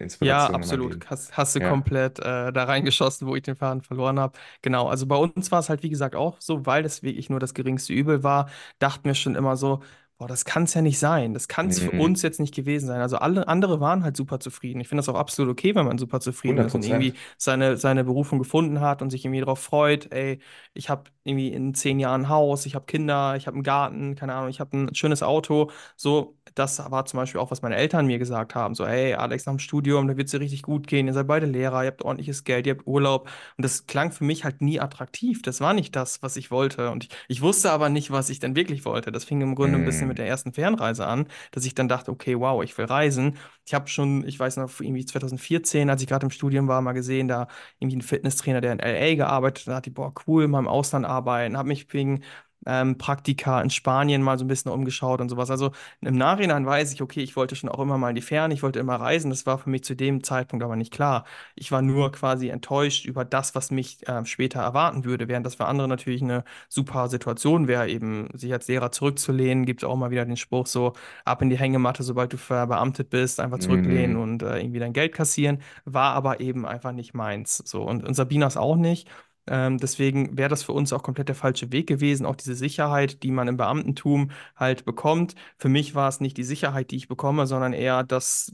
absolut. 0.00 0.22
Ja, 0.22 0.48
absolut. 0.50 1.08
Hast, 1.10 1.36
hast 1.36 1.54
du 1.54 1.60
Ja. 1.60 1.60
komplett 1.60 2.18
äh, 2.18 2.52
da 2.52 2.64
reingeschossen, 2.64 3.26
wo 3.28 3.36
ich 3.36 3.42
den 3.42 3.54
Faden 3.56 3.82
verloren 3.82 4.18
habe. 4.18 4.38
Genau, 4.62 4.88
also 4.88 5.06
bei 5.06 5.16
uns 5.16 5.52
war 5.52 5.60
es 5.60 5.68
halt, 5.68 5.82
wie 5.82 5.90
gesagt, 5.90 6.14
auch 6.16 6.40
so, 6.40 6.64
weil 6.66 6.82
das 6.82 7.02
wirklich 7.02 7.28
nur 7.28 7.38
das 7.38 7.52
geringste 7.54 7.92
Übel 7.92 8.22
war, 8.22 8.48
dachten 8.78 9.04
wir 9.04 9.14
schon 9.14 9.34
immer 9.36 9.56
so, 9.56 9.82
boah, 10.18 10.26
das 10.28 10.44
kann 10.46 10.62
es 10.64 10.72
ja 10.74 10.80
nicht 10.82 10.98
sein. 10.98 11.34
Das 11.34 11.46
kann 11.46 11.68
es 11.68 11.78
für 11.78 11.92
Mhm. 11.92 12.00
uns 12.00 12.22
jetzt 12.22 12.40
nicht 12.40 12.54
gewesen 12.54 12.86
sein. 12.86 13.00
Also 13.02 13.18
alle 13.18 13.48
andere 13.48 13.80
waren 13.80 14.02
halt 14.02 14.16
super 14.16 14.40
zufrieden. 14.40 14.80
Ich 14.80 14.88
finde 14.88 15.00
das 15.00 15.08
auch 15.10 15.18
absolut 15.18 15.52
okay, 15.52 15.74
wenn 15.74 15.84
man 15.84 15.98
super 15.98 16.20
zufrieden 16.20 16.56
100 16.58 16.66
ist 16.68 16.74
und 16.74 16.84
irgendwie 16.84 17.14
seine, 17.36 17.76
seine 17.76 18.02
Berufung 18.04 18.38
gefunden 18.38 18.80
hat 18.80 19.02
und 19.02 19.10
sich 19.10 19.24
irgendwie 19.24 19.40
darauf 19.40 19.58
freut, 19.60 20.10
ey, 20.12 20.38
ich 20.74 20.88
habe 20.88 21.10
irgendwie 21.24 21.48
in 21.52 21.74
zehn 21.74 21.98
Jahren 22.00 22.22
ein 22.22 22.28
Haus, 22.30 22.64
ich 22.66 22.74
habe 22.74 22.86
Kinder, 22.86 23.36
ich 23.36 23.46
habe 23.46 23.56
einen 23.56 23.62
Garten, 23.62 24.14
keine 24.14 24.34
Ahnung, 24.34 24.48
ich 24.48 24.60
habe 24.60 24.76
ein 24.76 24.94
schönes 24.94 25.22
Auto. 25.22 25.70
So, 25.96 26.36
das 26.54 26.78
war 26.90 27.04
zum 27.06 27.18
Beispiel 27.18 27.40
auch, 27.40 27.50
was 27.50 27.62
meine 27.62 27.76
Eltern 27.76 28.06
mir 28.06 28.18
gesagt 28.18 28.54
haben. 28.54 28.74
So, 28.74 28.86
hey, 28.86 29.14
Alex, 29.14 29.44
nach 29.46 29.52
dem 29.52 29.58
Studium, 29.58 30.08
da 30.08 30.16
wird 30.16 30.26
es 30.28 30.32
dir 30.32 30.40
richtig 30.40 30.62
gut 30.62 30.86
gehen. 30.86 31.06
Ihr 31.06 31.12
seid 31.12 31.26
beide 31.26 31.46
Lehrer, 31.46 31.82
ihr 31.84 31.88
habt 31.88 32.02
ordentliches 32.02 32.44
Geld, 32.44 32.66
ihr 32.66 32.74
habt 32.74 32.86
Urlaub. 32.86 33.28
Und 33.56 33.64
das 33.64 33.86
klang 33.86 34.12
für 34.12 34.24
mich 34.24 34.44
halt 34.44 34.62
nie 34.62 34.80
attraktiv. 34.80 35.42
Das 35.42 35.60
war 35.60 35.74
nicht 35.74 35.94
das, 35.96 36.22
was 36.22 36.36
ich 36.36 36.50
wollte. 36.50 36.90
Und 36.90 37.04
ich, 37.04 37.10
ich 37.28 37.42
wusste 37.42 37.70
aber 37.72 37.88
nicht, 37.88 38.10
was 38.10 38.30
ich 38.30 38.38
denn 38.38 38.56
wirklich 38.56 38.84
wollte. 38.84 39.12
Das 39.12 39.24
fing 39.24 39.40
im 39.40 39.54
Grunde 39.54 39.78
ein 39.78 39.84
bisschen 39.84 40.05
mit 40.06 40.18
Mhm. 40.18 40.18
der 40.18 40.26
ersten 40.28 40.52
Fernreise 40.52 41.06
an, 41.06 41.26
dass 41.52 41.64
ich 41.64 41.74
dann 41.74 41.88
dachte, 41.88 42.10
okay, 42.10 42.38
wow, 42.38 42.62
ich 42.62 42.76
will 42.78 42.86
reisen. 42.86 43.36
Ich 43.66 43.74
habe 43.74 43.88
schon, 43.88 44.26
ich 44.26 44.38
weiß 44.38 44.56
noch, 44.58 44.80
irgendwie 44.80 45.04
2014, 45.04 45.90
als 45.90 46.02
ich 46.02 46.08
gerade 46.08 46.26
im 46.26 46.30
Studium 46.30 46.68
war, 46.68 46.80
mal 46.82 46.92
gesehen, 46.92 47.28
da 47.28 47.48
irgendwie 47.78 47.98
ein 47.98 48.02
Fitnesstrainer, 48.02 48.60
der 48.60 48.72
in 48.72 48.78
LA 48.80 49.14
gearbeitet 49.16 49.66
hat, 49.66 49.74
dachte 49.74 49.90
ich, 49.90 49.94
boah, 49.94 50.12
cool, 50.26 50.48
mal 50.48 50.58
im 50.60 50.68
Ausland 50.68 51.04
arbeiten, 51.06 51.56
habe 51.56 51.68
mich 51.68 51.92
wegen 51.92 52.22
ähm, 52.66 52.98
Praktika 52.98 53.60
in 53.62 53.70
Spanien 53.70 54.22
mal 54.22 54.38
so 54.38 54.44
ein 54.44 54.48
bisschen 54.48 54.70
umgeschaut 54.70 55.20
und 55.20 55.28
sowas. 55.28 55.50
Also 55.50 55.70
im 56.00 56.16
Nachhinein 56.16 56.66
weiß 56.66 56.92
ich, 56.92 57.02
okay, 57.02 57.20
ich 57.22 57.36
wollte 57.36 57.56
schon 57.56 57.70
auch 57.70 57.78
immer 57.80 57.98
mal 57.98 58.10
in 58.10 58.14
die 58.16 58.22
Ferne, 58.22 58.54
ich 58.54 58.62
wollte 58.62 58.78
immer 58.78 58.96
reisen. 58.96 59.30
Das 59.30 59.46
war 59.46 59.58
für 59.58 59.70
mich 59.70 59.84
zu 59.84 59.94
dem 59.94 60.22
Zeitpunkt 60.24 60.64
aber 60.64 60.76
nicht 60.76 60.92
klar. 60.92 61.24
Ich 61.54 61.72
war 61.72 61.82
nur 61.82 62.12
quasi 62.12 62.48
enttäuscht 62.48 63.04
über 63.06 63.24
das, 63.24 63.54
was 63.54 63.70
mich 63.70 64.06
äh, 64.08 64.24
später 64.24 64.60
erwarten 64.60 65.04
würde, 65.04 65.28
während 65.28 65.46
das 65.46 65.54
für 65.56 65.66
andere 65.66 65.88
natürlich 65.88 66.22
eine 66.22 66.44
super 66.68 67.08
Situation 67.08 67.68
wäre, 67.68 67.88
eben 67.88 68.28
sich 68.36 68.52
als 68.52 68.68
Lehrer 68.68 68.90
zurückzulehnen. 68.92 69.64
Gibt 69.66 69.82
es 69.82 69.88
auch 69.88 69.96
mal 69.96 70.10
wieder 70.10 70.24
den 70.24 70.36
Spruch 70.36 70.66
so, 70.66 70.92
ab 71.24 71.42
in 71.42 71.50
die 71.50 71.58
Hängematte, 71.58 72.02
sobald 72.02 72.32
du 72.32 72.36
verbeamtet 72.38 73.10
bist, 73.10 73.40
einfach 73.40 73.58
zurücklehnen 73.58 74.16
Mhm. 74.16 74.20
und 74.20 74.42
äh, 74.42 74.58
irgendwie 74.60 74.78
dein 74.80 74.92
Geld 74.92 75.12
kassieren. 75.14 75.62
War 75.84 76.14
aber 76.14 76.40
eben 76.40 76.66
einfach 76.66 76.92
nicht 76.92 77.14
meins. 77.14 77.58
So, 77.64 77.82
und, 77.82 78.04
und 78.04 78.14
Sabinas 78.14 78.56
auch 78.56 78.76
nicht. 78.76 79.08
Ähm, 79.46 79.78
deswegen 79.78 80.36
wäre 80.36 80.48
das 80.48 80.62
für 80.64 80.72
uns 80.72 80.92
auch 80.92 81.02
komplett 81.02 81.28
der 81.28 81.34
falsche 81.36 81.72
Weg 81.72 81.86
gewesen. 81.88 82.26
Auch 82.26 82.36
diese 82.36 82.54
Sicherheit, 82.54 83.22
die 83.22 83.30
man 83.30 83.48
im 83.48 83.56
Beamtentum 83.56 84.30
halt 84.56 84.84
bekommt. 84.84 85.34
Für 85.58 85.68
mich 85.68 85.94
war 85.94 86.08
es 86.08 86.20
nicht 86.20 86.36
die 86.36 86.44
Sicherheit, 86.44 86.90
die 86.90 86.96
ich 86.96 87.08
bekomme, 87.08 87.46
sondern 87.46 87.72
eher 87.72 88.02
das, 88.04 88.52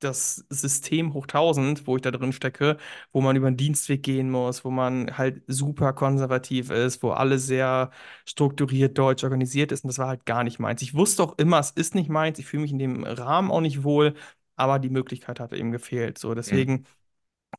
das 0.00 0.44
System 0.50 1.14
hoch 1.14 1.26
1000, 1.26 1.86
wo 1.86 1.96
ich 1.96 2.02
da 2.02 2.10
drin 2.10 2.32
stecke, 2.32 2.76
wo 3.12 3.20
man 3.22 3.36
über 3.36 3.50
den 3.50 3.56
Dienstweg 3.56 4.02
gehen 4.02 4.30
muss, 4.30 4.64
wo 4.64 4.70
man 4.70 5.16
halt 5.16 5.42
super 5.46 5.92
konservativ 5.94 6.70
ist, 6.70 7.02
wo 7.02 7.10
alles 7.12 7.46
sehr 7.46 7.90
strukturiert 8.26 8.98
deutsch 8.98 9.24
organisiert 9.24 9.72
ist. 9.72 9.84
Und 9.84 9.88
das 9.88 9.98
war 9.98 10.08
halt 10.08 10.26
gar 10.26 10.44
nicht 10.44 10.58
meins. 10.58 10.82
Ich 10.82 10.94
wusste 10.94 11.22
auch 11.22 11.38
immer, 11.38 11.58
es 11.58 11.70
ist 11.70 11.94
nicht 11.94 12.10
meins. 12.10 12.38
Ich 12.38 12.46
fühle 12.46 12.62
mich 12.62 12.72
in 12.72 12.78
dem 12.78 13.04
Rahmen 13.04 13.50
auch 13.50 13.60
nicht 13.62 13.82
wohl, 13.84 14.14
aber 14.56 14.78
die 14.78 14.90
Möglichkeit 14.90 15.40
hat 15.40 15.52
eben 15.54 15.72
gefehlt. 15.72 16.18
So, 16.18 16.34
Mhm. 16.46 16.74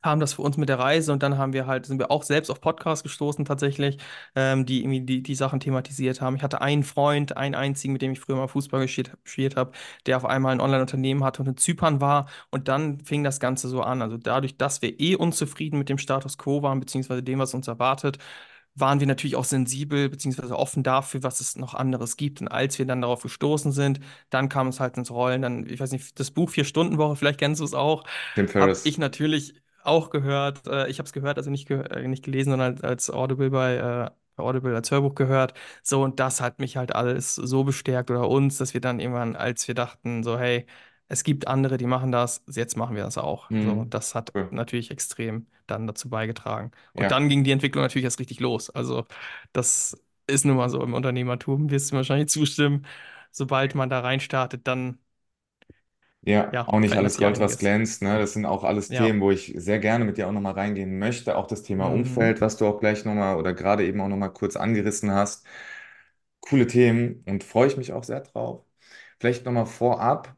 Kam 0.02 0.20
das 0.20 0.34
für 0.34 0.42
uns 0.42 0.56
mit 0.56 0.68
der 0.68 0.78
Reise 0.78 1.12
und 1.12 1.22
dann 1.22 1.38
haben 1.38 1.52
wir 1.52 1.66
halt, 1.66 1.86
sind 1.86 1.98
wir 1.98 2.10
auch 2.10 2.22
selbst 2.22 2.50
auf 2.50 2.60
Podcasts 2.60 3.02
gestoßen 3.02 3.44
tatsächlich, 3.44 3.98
ähm, 4.34 4.66
die 4.66 4.80
irgendwie 4.80 5.00
die, 5.00 5.22
die 5.22 5.34
Sachen 5.34 5.60
thematisiert 5.60 6.20
haben. 6.20 6.36
Ich 6.36 6.42
hatte 6.42 6.60
einen 6.60 6.82
Freund, 6.84 7.36
einen 7.36 7.54
einzigen, 7.54 7.92
mit 7.92 8.02
dem 8.02 8.12
ich 8.12 8.20
früher 8.20 8.36
mal 8.36 8.48
Fußball 8.48 8.82
gespielt, 8.82 9.12
gespielt 9.24 9.56
habe, 9.56 9.72
der 10.06 10.16
auf 10.16 10.24
einmal 10.24 10.52
ein 10.52 10.60
Online-Unternehmen 10.60 11.24
hatte 11.24 11.42
und 11.42 11.48
in 11.48 11.56
Zypern 11.56 12.00
war 12.00 12.28
und 12.50 12.68
dann 12.68 13.00
fing 13.00 13.24
das 13.24 13.40
Ganze 13.40 13.68
so 13.68 13.82
an. 13.82 14.02
Also 14.02 14.16
dadurch, 14.16 14.56
dass 14.56 14.82
wir 14.82 14.98
eh 15.00 15.16
unzufrieden 15.16 15.78
mit 15.78 15.88
dem 15.88 15.98
Status 15.98 16.38
quo 16.38 16.62
waren, 16.62 16.80
beziehungsweise 16.80 17.22
dem, 17.22 17.38
was 17.38 17.54
uns 17.54 17.68
erwartet, 17.68 18.18
waren 18.74 19.00
wir 19.00 19.06
natürlich 19.06 19.36
auch 19.36 19.44
sensibel 19.44 20.08
beziehungsweise 20.10 20.56
offen 20.56 20.82
dafür, 20.82 21.22
was 21.22 21.40
es 21.40 21.56
noch 21.56 21.74
anderes 21.74 22.16
gibt. 22.16 22.40
Und 22.40 22.48
als 22.48 22.78
wir 22.78 22.86
dann 22.86 23.00
darauf 23.00 23.22
gestoßen 23.22 23.72
sind, 23.72 24.00
dann 24.30 24.48
kam 24.48 24.68
es 24.68 24.80
halt 24.80 24.96
ins 24.98 25.10
Rollen. 25.10 25.42
Dann, 25.42 25.66
ich 25.66 25.80
weiß 25.80 25.92
nicht, 25.92 26.20
das 26.20 26.30
Buch 26.30 26.50
Vier-Stunden-Woche, 26.50 27.16
vielleicht 27.16 27.38
kennst 27.40 27.60
du 27.60 27.64
es 27.64 27.74
auch 27.74 28.04
Tim 28.34 28.48
Ferriss. 28.48 28.84
ich 28.84 28.98
natürlich 28.98 29.54
auch 29.86 30.10
gehört. 30.10 30.66
Äh, 30.66 30.88
ich 30.88 30.98
habe 30.98 31.06
es 31.06 31.12
gehört, 31.12 31.38
also 31.38 31.50
nicht, 31.50 31.68
ge 31.68 31.80
äh, 31.90 32.06
nicht 32.08 32.24
gelesen, 32.24 32.50
sondern 32.50 32.80
als, 32.82 33.10
Audible 33.10 33.50
bei, 33.50 33.76
äh, 33.76 34.10
Audible 34.40 34.74
als 34.74 34.90
Hörbuch 34.90 35.14
gehört. 35.14 35.54
So, 35.82 36.02
und 36.02 36.20
das 36.20 36.40
hat 36.40 36.58
mich 36.60 36.76
halt 36.76 36.94
alles 36.94 37.34
so 37.34 37.64
bestärkt 37.64 38.10
oder 38.10 38.28
uns, 38.28 38.58
dass 38.58 38.74
wir 38.74 38.80
dann 38.80 39.00
irgendwann, 39.00 39.36
als 39.36 39.66
wir 39.68 39.74
dachten, 39.74 40.22
so, 40.22 40.38
hey, 40.38 40.66
es 41.08 41.22
gibt 41.24 41.46
andere, 41.48 41.76
die 41.78 41.86
machen 41.86 42.12
das, 42.12 42.42
jetzt 42.48 42.76
machen 42.76 42.96
wir 42.96 43.04
das 43.04 43.18
auch. 43.18 43.50
So, 43.58 43.84
Mhm. 43.84 43.90
das 43.90 44.14
hat 44.14 44.34
Cool. 44.34 44.50
natürlich 44.50 44.90
extrem 44.90 45.46
dann 45.66 45.86
dazu 45.86 46.08
beigetragen. 46.10 46.70
Und 46.92 47.10
Ja. 47.10 47.10
dann 47.10 47.28
ging 47.28 47.44
die 47.44 47.52
Entwicklung 47.52 47.82
natürlich 47.84 48.04
erst 48.04 48.18
richtig 48.20 48.40
los. 48.40 48.70
Also, 48.70 49.06
das 49.52 49.96
ist 50.26 50.44
nun 50.44 50.56
mal 50.56 50.68
so 50.70 50.82
im 50.82 50.94
Unternehmertum, 50.94 51.70
wirst 51.70 51.92
du 51.92 51.96
wahrscheinlich 51.96 52.28
zustimmen. 52.30 52.86
Sobald 53.30 53.74
man 53.74 53.88
da 53.90 54.00
reinstartet, 54.00 54.66
dann, 54.66 54.98
Ja, 56.26 56.52
ja, 56.52 56.66
auch 56.66 56.80
nicht 56.80 56.96
alles 56.96 57.18
Gold, 57.18 57.38
was 57.38 57.56
einiges. 57.56 57.58
glänzt. 57.58 58.02
Ne? 58.02 58.18
Das 58.18 58.32
sind 58.32 58.46
auch 58.46 58.64
alles 58.64 58.90
Ja. 58.90 59.14
Themen, 59.14 59.20
wo 59.20 59.30
ich 59.30 59.52
sehr 59.56 59.78
gerne 59.78 60.04
mit 60.04 60.16
dir 60.18 60.26
auch 60.28 60.32
nochmal 60.32 60.54
reingehen 60.54 60.98
möchte. 60.98 61.36
Auch 61.36 61.46
das 61.46 61.62
Thema 61.62 61.86
Mhm. 61.86 61.86
Umfeld, 61.86 62.40
was 62.40 62.56
du 62.56 62.66
auch 62.66 62.80
gleich 62.80 63.04
nochmal 63.04 63.36
oder 63.36 63.54
gerade 63.54 63.86
eben 63.86 64.00
auch 64.00 64.08
nochmal 64.08 64.32
kurz 64.32 64.56
angerissen 64.56 65.12
hast. 65.12 65.46
Coole 66.40 66.66
Themen 66.66 67.22
und 67.26 67.44
freue 67.44 67.68
ich 67.68 67.76
mich 67.76 67.92
auch 67.92 68.04
sehr 68.04 68.20
drauf. 68.20 68.64
Vielleicht 69.20 69.44
nochmal 69.46 69.66
vorab, 69.66 70.36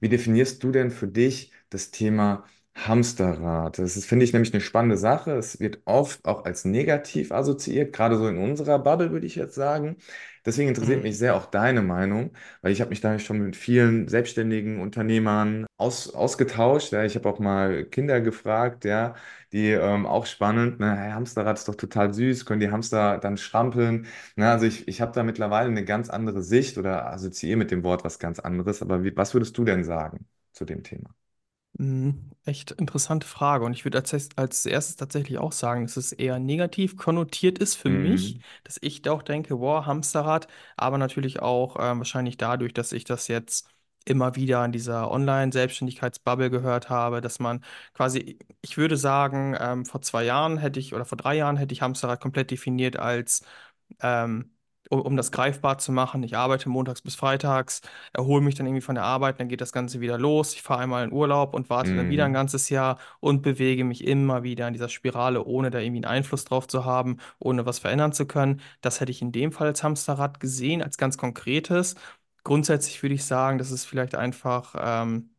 wie 0.00 0.08
definierst 0.10 0.62
du 0.64 0.72
denn 0.72 0.90
für 0.90 1.08
dich 1.08 1.52
das 1.70 1.90
Thema 1.92 2.44
Hamsterrad? 2.76 3.78
Das 3.78 3.96
ist, 3.96 4.06
finde 4.06 4.24
ich, 4.24 4.32
nämlich 4.32 4.52
eine 4.52 4.60
spannende 4.60 4.96
Sache. 4.96 5.32
Es 5.32 5.60
wird 5.60 5.80
oft 5.84 6.24
auch 6.26 6.44
als 6.44 6.64
negativ 6.64 7.30
assoziiert, 7.32 7.92
gerade 7.94 8.16
so 8.18 8.26
in 8.28 8.36
unserer 8.38 8.78
Bubble, 8.80 9.10
würde 9.12 9.26
ich 9.26 9.36
jetzt 9.36 9.54
sagen. 9.54 9.96
Deswegen 10.44 10.68
interessiert 10.68 11.02
mich 11.02 11.14
Mhm. 11.14 11.18
sehr 11.18 11.36
auch 11.36 11.46
deine 11.46 11.82
Meinung, 11.82 12.32
weil 12.62 12.72
ich 12.72 12.80
habe 12.80 12.90
mich 12.90 13.00
da 13.00 13.18
schon 13.18 13.38
mit 13.40 13.56
vielen 13.56 14.08
selbstständigen 14.08 14.80
Unternehmern 14.80 15.66
aus, 15.78 16.12
ausgetauscht. 16.12 16.92
Ja, 16.92 17.04
ich 17.04 17.14
habe 17.14 17.28
auch 17.28 17.38
mal 17.38 17.84
Kinder 17.86 18.20
gefragt, 18.20 18.84
ja, 18.84 19.14
die 19.52 19.68
ähm, 19.70 20.04
auch 20.04 20.26
spannend, 20.26 20.80
ne, 20.80 20.96
hey, 20.96 21.12
Hamsterrad 21.12 21.56
ist 21.58 21.68
doch 21.68 21.76
total 21.76 22.12
süß, 22.12 22.44
können 22.44 22.60
die 22.60 22.70
Hamster 22.70 23.18
dann 23.18 23.36
strampeln? 23.38 24.06
Na, 24.36 24.52
also 24.52 24.66
ich, 24.66 24.86
ich 24.88 25.00
habe 25.00 25.12
da 25.12 25.22
mittlerweile 25.22 25.68
eine 25.70 25.84
ganz 25.84 26.10
andere 26.10 26.42
Sicht 26.42 26.76
oder 26.76 27.06
assoziiere 27.12 27.56
mit 27.56 27.70
dem 27.70 27.82
Wort 27.84 28.04
was 28.04 28.18
ganz 28.18 28.38
anderes. 28.40 28.82
Aber 28.82 29.04
wie, 29.04 29.16
was 29.16 29.32
würdest 29.32 29.56
du 29.56 29.64
denn 29.64 29.84
sagen 29.84 30.26
zu 30.52 30.64
dem 30.64 30.82
Thema? 30.82 31.14
Mhm. 31.76 32.30
Echt 32.44 32.70
interessante 32.72 33.26
Frage. 33.26 33.64
Und 33.64 33.72
ich 33.72 33.84
würde 33.84 33.98
als, 33.98 34.28
als 34.36 34.66
erstes 34.66 34.96
tatsächlich 34.96 35.38
auch 35.38 35.52
sagen, 35.52 35.82
dass 35.86 35.96
es 35.96 36.12
eher 36.12 36.38
negativ 36.38 36.96
konnotiert 36.96 37.58
ist 37.58 37.74
für 37.74 37.90
mich, 37.90 38.36
Mhm. 38.36 38.44
dass 38.64 38.78
ich 38.80 39.02
da 39.02 39.12
auch 39.12 39.22
denke, 39.22 39.58
wow, 39.58 39.84
Hamsterrad, 39.86 40.46
aber 40.76 40.98
natürlich 40.98 41.40
auch 41.40 41.76
ähm, 41.80 41.98
wahrscheinlich 41.98 42.36
dadurch, 42.36 42.74
dass 42.74 42.92
ich 42.92 43.04
das 43.04 43.28
jetzt 43.28 43.68
immer 44.04 44.36
wieder 44.36 44.62
in 44.64 44.72
dieser 44.72 45.10
Online-Selbstständigkeitsbubble 45.10 46.50
gehört 46.50 46.90
habe, 46.90 47.20
dass 47.22 47.38
man 47.40 47.64
quasi, 47.94 48.38
ich 48.60 48.76
würde 48.76 48.96
sagen, 48.98 49.56
ähm, 49.58 49.86
vor 49.86 50.02
zwei 50.02 50.24
Jahren 50.24 50.58
hätte 50.58 50.78
ich 50.78 50.94
oder 50.94 51.06
vor 51.06 51.16
drei 51.16 51.34
Jahren 51.36 51.56
hätte 51.56 51.72
ich 51.72 51.80
Hamsterrad 51.82 52.20
komplett 52.20 52.50
definiert 52.50 52.96
als 52.98 53.42
ähm, 54.02 54.53
um, 54.90 55.00
um 55.00 55.16
das 55.16 55.32
greifbar 55.32 55.78
zu 55.78 55.92
machen. 55.92 56.22
Ich 56.22 56.36
arbeite 56.36 56.68
montags 56.68 57.02
bis 57.02 57.14
freitags, 57.14 57.80
erhole 58.12 58.42
mich 58.42 58.54
dann 58.54 58.66
irgendwie 58.66 58.80
von 58.82 58.94
der 58.94 59.04
Arbeit, 59.04 59.40
dann 59.40 59.48
geht 59.48 59.60
das 59.60 59.72
Ganze 59.72 60.00
wieder 60.00 60.18
los. 60.18 60.54
Ich 60.54 60.62
fahre 60.62 60.80
einmal 60.82 61.04
in 61.04 61.12
Urlaub 61.12 61.54
und 61.54 61.70
warte 61.70 61.94
dann 61.94 62.08
wieder 62.08 62.24
ein 62.26 62.32
Mhm. 62.32 62.34
ganzes 62.34 62.68
Jahr 62.70 62.98
und 63.20 63.42
bewege 63.42 63.84
mich 63.84 64.04
immer 64.06 64.42
wieder 64.42 64.66
in 64.68 64.72
dieser 64.74 64.88
Spirale, 64.88 65.44
ohne 65.44 65.70
da 65.70 65.78
irgendwie 65.78 65.98
einen 66.04 66.14
Einfluss 66.16 66.44
drauf 66.44 66.66
zu 66.68 66.84
haben, 66.84 67.18
ohne 67.38 67.66
was 67.66 67.78
verändern 67.78 68.12
zu 68.12 68.26
können. 68.26 68.60
Das 68.80 69.00
hätte 69.00 69.10
ich 69.12 69.22
in 69.22 69.32
dem 69.32 69.52
Fall 69.52 69.68
als 69.68 69.82
Hamsterrad 69.82 70.40
gesehen, 70.40 70.82
als 70.82 70.98
ganz 70.98 71.18
konkretes. 71.18 71.94
Grundsätzlich 72.44 73.02
würde 73.02 73.14
ich 73.14 73.24
sagen, 73.24 73.58
dass 73.58 73.70
es 73.70 73.84
vielleicht 73.84 74.14
einfach 74.14 74.74
ähm, 74.78 75.30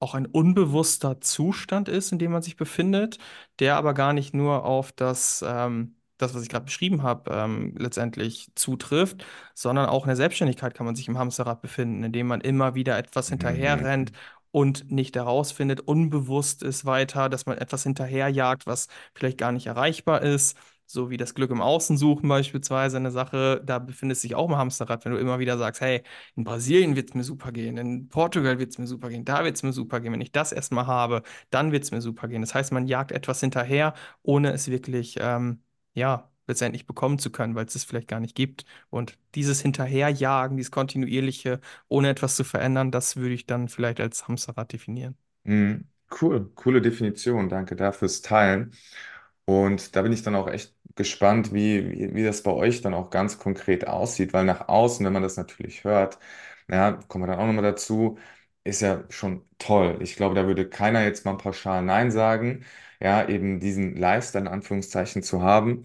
auch 0.00 0.14
ein 0.14 0.26
unbewusster 0.26 1.20
Zustand 1.20 1.88
ist, 1.88 2.12
in 2.12 2.18
dem 2.18 2.32
man 2.32 2.42
sich 2.42 2.56
befindet, 2.56 3.18
der 3.60 3.76
aber 3.76 3.94
gar 3.94 4.12
nicht 4.12 4.34
nur 4.34 4.64
auf 4.64 4.92
das, 4.92 5.44
ähm, 5.46 5.95
das, 6.18 6.34
was 6.34 6.42
ich 6.42 6.48
gerade 6.48 6.64
beschrieben 6.66 7.02
habe, 7.02 7.30
ähm, 7.32 7.74
letztendlich 7.78 8.48
zutrifft, 8.54 9.24
sondern 9.54 9.86
auch 9.86 10.04
in 10.04 10.08
der 10.08 10.16
Selbstständigkeit 10.16 10.74
kann 10.74 10.86
man 10.86 10.96
sich 10.96 11.08
im 11.08 11.18
Hamsterrad 11.18 11.60
befinden, 11.62 12.02
indem 12.04 12.26
man 12.26 12.40
immer 12.40 12.74
wieder 12.74 12.98
etwas 12.98 13.28
hinterherrennt 13.28 14.12
Mhm. 14.12 14.16
und 14.50 14.90
nicht 14.90 15.16
herausfindet, 15.16 15.80
unbewusst 15.82 16.62
ist 16.62 16.84
weiter, 16.86 17.28
dass 17.28 17.46
man 17.46 17.58
etwas 17.58 17.82
hinterherjagt, 17.82 18.66
was 18.66 18.88
vielleicht 19.14 19.38
gar 19.38 19.52
nicht 19.52 19.66
erreichbar 19.66 20.22
ist. 20.22 20.56
So 20.88 21.10
wie 21.10 21.16
das 21.16 21.34
Glück 21.34 21.50
im 21.50 21.60
Außen 21.60 21.96
suchen 21.98 22.28
beispielsweise 22.28 22.96
eine 22.96 23.10
Sache, 23.10 23.60
da 23.64 23.80
befindet 23.80 24.18
sich 24.18 24.36
auch 24.36 24.48
im 24.48 24.56
Hamsterrad, 24.56 25.04
wenn 25.04 25.12
du 25.12 25.18
immer 25.18 25.40
wieder 25.40 25.58
sagst, 25.58 25.80
hey, 25.80 26.02
in 26.36 26.44
Brasilien 26.44 26.94
wird 26.94 27.08
es 27.10 27.14
mir 27.14 27.24
super 27.24 27.50
gehen, 27.50 27.76
in 27.76 28.08
Portugal 28.08 28.58
wird 28.60 28.70
es 28.70 28.78
mir 28.78 28.86
super 28.86 29.08
gehen, 29.08 29.24
da 29.24 29.44
wird 29.44 29.56
es 29.56 29.62
mir 29.64 29.72
super 29.72 30.00
gehen. 30.00 30.12
Wenn 30.12 30.20
ich 30.20 30.30
das 30.32 30.52
erstmal 30.52 30.86
habe, 30.86 31.22
dann 31.50 31.72
wird 31.72 31.82
es 31.82 31.90
mir 31.90 32.00
super 32.00 32.28
gehen. 32.28 32.40
Das 32.42 32.54
heißt, 32.54 32.72
man 32.72 32.86
jagt 32.86 33.10
etwas 33.12 33.40
hinterher, 33.40 33.94
ohne 34.22 34.52
es 34.52 34.68
wirklich, 34.70 35.16
ähm, 35.20 35.60
ja, 35.96 36.30
letztendlich 36.48 36.86
bekommen 36.86 37.18
zu 37.18 37.30
können, 37.32 37.54
weil 37.56 37.66
es 37.66 37.74
es 37.76 37.84
vielleicht 37.84 38.08
gar 38.08 38.20
nicht 38.20 38.36
gibt. 38.36 38.64
Und 38.90 39.18
dieses 39.34 39.62
Hinterherjagen, 39.62 40.56
dieses 40.56 40.70
kontinuierliche, 40.72 41.60
ohne 41.88 42.10
etwas 42.10 42.36
zu 42.36 42.44
verändern, 42.44 42.92
das 42.92 43.16
würde 43.16 43.34
ich 43.34 43.46
dann 43.46 43.68
vielleicht 43.68 44.00
als 44.00 44.28
Hamsterrad 44.28 44.72
definieren. 44.72 45.16
Mhm. 45.44 45.88
Cool, 46.20 46.50
coole 46.54 46.80
Definition. 46.80 47.48
Danke 47.48 47.74
dafür 47.76 48.00
fürs 48.08 48.22
Teilen. 48.22 48.72
Und 49.44 49.96
da 49.96 50.02
bin 50.02 50.12
ich 50.12 50.22
dann 50.22 50.36
auch 50.36 50.48
echt 50.48 50.74
gespannt, 50.96 51.52
wie, 51.52 51.90
wie, 51.90 52.14
wie 52.14 52.24
das 52.24 52.42
bei 52.42 52.52
euch 52.52 52.82
dann 52.82 52.94
auch 52.94 53.10
ganz 53.10 53.38
konkret 53.38 53.86
aussieht, 53.86 54.32
weil 54.32 54.44
nach 54.44 54.68
außen, 54.68 55.04
wenn 55.06 55.12
man 55.12 55.22
das 55.22 55.36
natürlich 55.36 55.84
hört, 55.84 56.18
ja, 56.68 56.92
kommen 57.08 57.24
wir 57.24 57.28
dann 57.28 57.40
auch 57.40 57.46
nochmal 57.46 57.64
dazu, 57.64 58.18
ist 58.66 58.80
ja 58.82 59.04
schon 59.10 59.42
toll. 59.58 59.98
Ich 60.02 60.16
glaube, 60.16 60.34
da 60.34 60.46
würde 60.46 60.68
keiner 60.68 61.04
jetzt 61.04 61.24
mal 61.24 61.36
pauschal 61.36 61.82
Nein 61.82 62.10
sagen, 62.10 62.64
ja, 63.00 63.28
eben 63.28 63.60
diesen 63.60 63.96
Lifestyle 63.96 64.42
in 64.46 64.48
Anführungszeichen 64.52 65.22
zu 65.22 65.42
haben. 65.42 65.82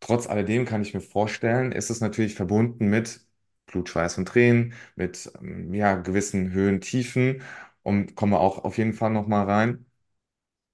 Trotz 0.00 0.26
alledem 0.28 0.64
kann 0.64 0.82
ich 0.82 0.94
mir 0.94 1.00
vorstellen, 1.00 1.72
ist 1.72 1.90
es 1.90 2.00
natürlich 2.00 2.34
verbunden 2.34 2.88
mit 2.88 3.20
Blut, 3.66 3.88
Schweiß 3.88 4.18
und 4.18 4.26
Tränen, 4.28 4.74
mit 4.96 5.30
ähm, 5.40 5.74
ja, 5.74 5.96
gewissen 5.96 6.52
Höhen, 6.52 6.80
Tiefen 6.80 7.42
und 7.82 8.14
kommen 8.16 8.32
wir 8.32 8.40
auch 8.40 8.64
auf 8.64 8.78
jeden 8.78 8.92
Fall 8.94 9.10
nochmal 9.10 9.44
rein. 9.46 9.86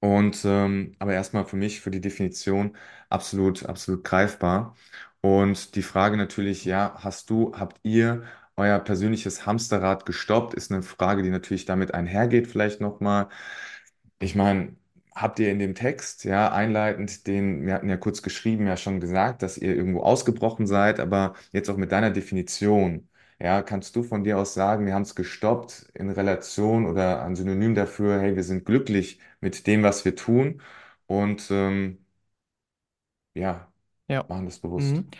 Und 0.00 0.44
ähm, 0.44 0.94
aber 0.98 1.14
erstmal 1.14 1.46
für 1.46 1.56
mich, 1.56 1.80
für 1.80 1.90
die 1.90 2.00
Definition, 2.00 2.76
absolut, 3.08 3.64
absolut 3.64 4.04
greifbar. 4.04 4.76
Und 5.22 5.74
die 5.76 5.82
Frage 5.82 6.16
natürlich, 6.18 6.64
ja, 6.66 6.94
hast 7.02 7.30
du, 7.30 7.54
habt 7.56 7.80
ihr 7.84 8.24
euer 8.56 8.78
persönliches 8.80 9.46
Hamsterrad 9.46 10.06
gestoppt? 10.06 10.54
Ist 10.54 10.72
eine 10.72 10.82
Frage, 10.82 11.22
die 11.22 11.30
natürlich 11.30 11.64
damit 11.66 11.94
einhergeht, 11.94 12.46
vielleicht 12.48 12.80
nochmal. 12.80 13.28
Ich 14.20 14.34
meine, 14.34 14.76
habt 15.14 15.38
ihr 15.38 15.50
in 15.50 15.58
dem 15.58 15.74
Text, 15.74 16.24
ja, 16.24 16.52
einleitend, 16.52 17.26
den, 17.26 17.66
wir 17.66 17.74
hatten 17.74 17.88
ja 17.88 17.96
kurz 17.96 18.22
geschrieben, 18.22 18.66
ja 18.66 18.76
schon 18.76 19.00
gesagt, 19.00 19.42
dass 19.42 19.58
ihr 19.58 19.74
irgendwo 19.76 20.00
ausgebrochen 20.02 20.66
seid, 20.66 21.00
aber 21.00 21.34
jetzt 21.52 21.68
auch 21.70 21.76
mit 21.76 21.92
deiner 21.92 22.10
Definition, 22.10 23.08
ja, 23.40 23.62
kannst 23.62 23.94
du 23.96 24.02
von 24.02 24.24
dir 24.24 24.38
aus 24.38 24.54
sagen, 24.54 24.86
wir 24.86 24.94
haben 24.94 25.02
es 25.02 25.14
gestoppt 25.14 25.90
in 25.94 26.10
Relation 26.10 26.86
oder 26.86 27.22
ein 27.24 27.36
Synonym 27.36 27.74
dafür, 27.74 28.20
hey, 28.20 28.36
wir 28.36 28.44
sind 28.44 28.64
glücklich 28.64 29.20
mit 29.40 29.66
dem, 29.66 29.82
was 29.82 30.04
wir 30.04 30.16
tun 30.16 30.62
und 31.06 31.48
ähm, 31.50 31.98
ja, 33.34 33.72
Ja. 34.08 34.28
machen 34.28 34.46
das 34.46 34.60
bewusst. 34.60 35.04
Mhm. 35.04 35.14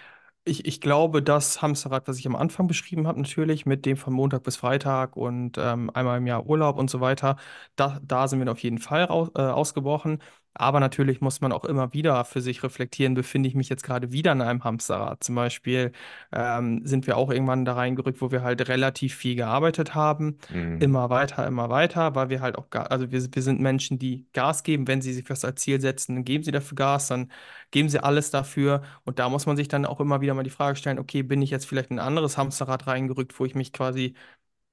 Ich, 0.47 0.67
ich 0.67 0.81
glaube, 0.83 1.23
das 1.23 1.63
Hamsterrad, 1.63 2.07
was 2.07 2.19
ich 2.19 2.27
am 2.27 2.37
Anfang 2.37 2.67
beschrieben 2.67 3.07
habe, 3.07 3.19
natürlich 3.19 3.65
mit 3.65 3.87
dem 3.87 3.97
von 3.97 4.13
Montag 4.13 4.43
bis 4.43 4.57
Freitag 4.57 5.17
und 5.17 5.57
ähm, 5.57 5.89
einmal 5.95 6.19
im 6.19 6.27
Jahr 6.27 6.45
Urlaub 6.47 6.77
und 6.79 6.91
so 6.91 7.01
weiter, 7.01 7.37
da, 7.77 7.99
da 8.03 8.29
sind 8.29 8.41
wir 8.45 8.53
auf 8.53 8.59
jeden 8.63 8.77
Fall 8.79 9.05
raus, 9.05 9.31
äh, 9.37 9.41
ausgebrochen. 9.41 10.19
Aber 10.55 10.81
natürlich 10.81 11.21
muss 11.21 11.41
man 11.41 11.53
auch 11.53 11.65
immer 11.65 11.93
wieder 11.93 12.25
für 12.25 12.41
sich 12.41 12.63
reflektieren, 12.63 13.15
befinde 13.15 13.49
ich 13.49 13.55
mich 13.55 13.69
jetzt 13.69 13.83
gerade 13.83 14.13
wieder 14.13 14.33
in 14.33 14.41
einem 14.41 14.65
Hamsterrad? 14.65 15.23
Zum 15.25 15.35
Beispiel 15.35 15.93
ähm, 16.33 16.83
sind 16.87 17.07
wir 17.07 17.17
auch 17.17 17.31
irgendwann 17.31 17.65
da 17.65 17.75
reingerückt, 17.75 18.21
wo 18.21 18.31
wir 18.31 18.43
halt 18.43 18.69
relativ 18.69 19.15
viel 19.15 19.35
gearbeitet 19.37 19.95
haben, 19.95 20.39
Mhm. 20.51 20.79
immer 20.79 21.11
weiter, 21.11 21.47
immer 21.47 21.71
weiter, 21.71 22.15
weil 22.15 22.29
wir 22.29 22.41
halt 22.41 22.57
auch, 22.59 22.67
also 22.73 23.11
wir, 23.11 23.23
wir 23.35 23.43
sind 23.43 23.61
Menschen, 23.61 23.99
die 23.99 24.27
Gas 24.33 24.63
geben, 24.63 24.87
wenn 24.89 25.03
sie 25.03 25.13
sich 25.13 25.29
was 25.31 25.45
als 25.45 25.61
Ziel 25.63 25.81
setzen, 25.81 26.15
dann 26.17 26.25
geben 26.25 26.45
sie 26.45 26.53
dafür 26.53 26.77
Gas, 26.77 27.09
dann 27.09 27.31
geben 27.71 27.89
sie 27.89 28.03
alles 28.03 28.31
dafür. 28.31 28.83
Und 29.05 29.19
da 29.19 29.29
muss 29.29 29.47
man 29.47 29.57
sich 29.57 29.69
dann 29.69 29.85
auch 29.87 30.01
immer 30.01 30.21
wieder 30.21 30.35
mal 30.35 30.43
die 30.43 30.51
Frage 30.51 30.77
stellen, 30.77 30.99
okay, 30.99 31.23
bin 31.23 31.43
ich 31.43 31.51
jetzt 31.51 31.67
vielleicht 31.67 31.91
in 31.91 31.99
ein 31.99 32.07
anderes 32.07 32.37
Hamsterrad 32.39 32.87
reingerückt, 32.87 33.39
wo 33.39 33.45
ich 33.45 33.55
mich 33.55 33.73
quasi, 33.73 34.15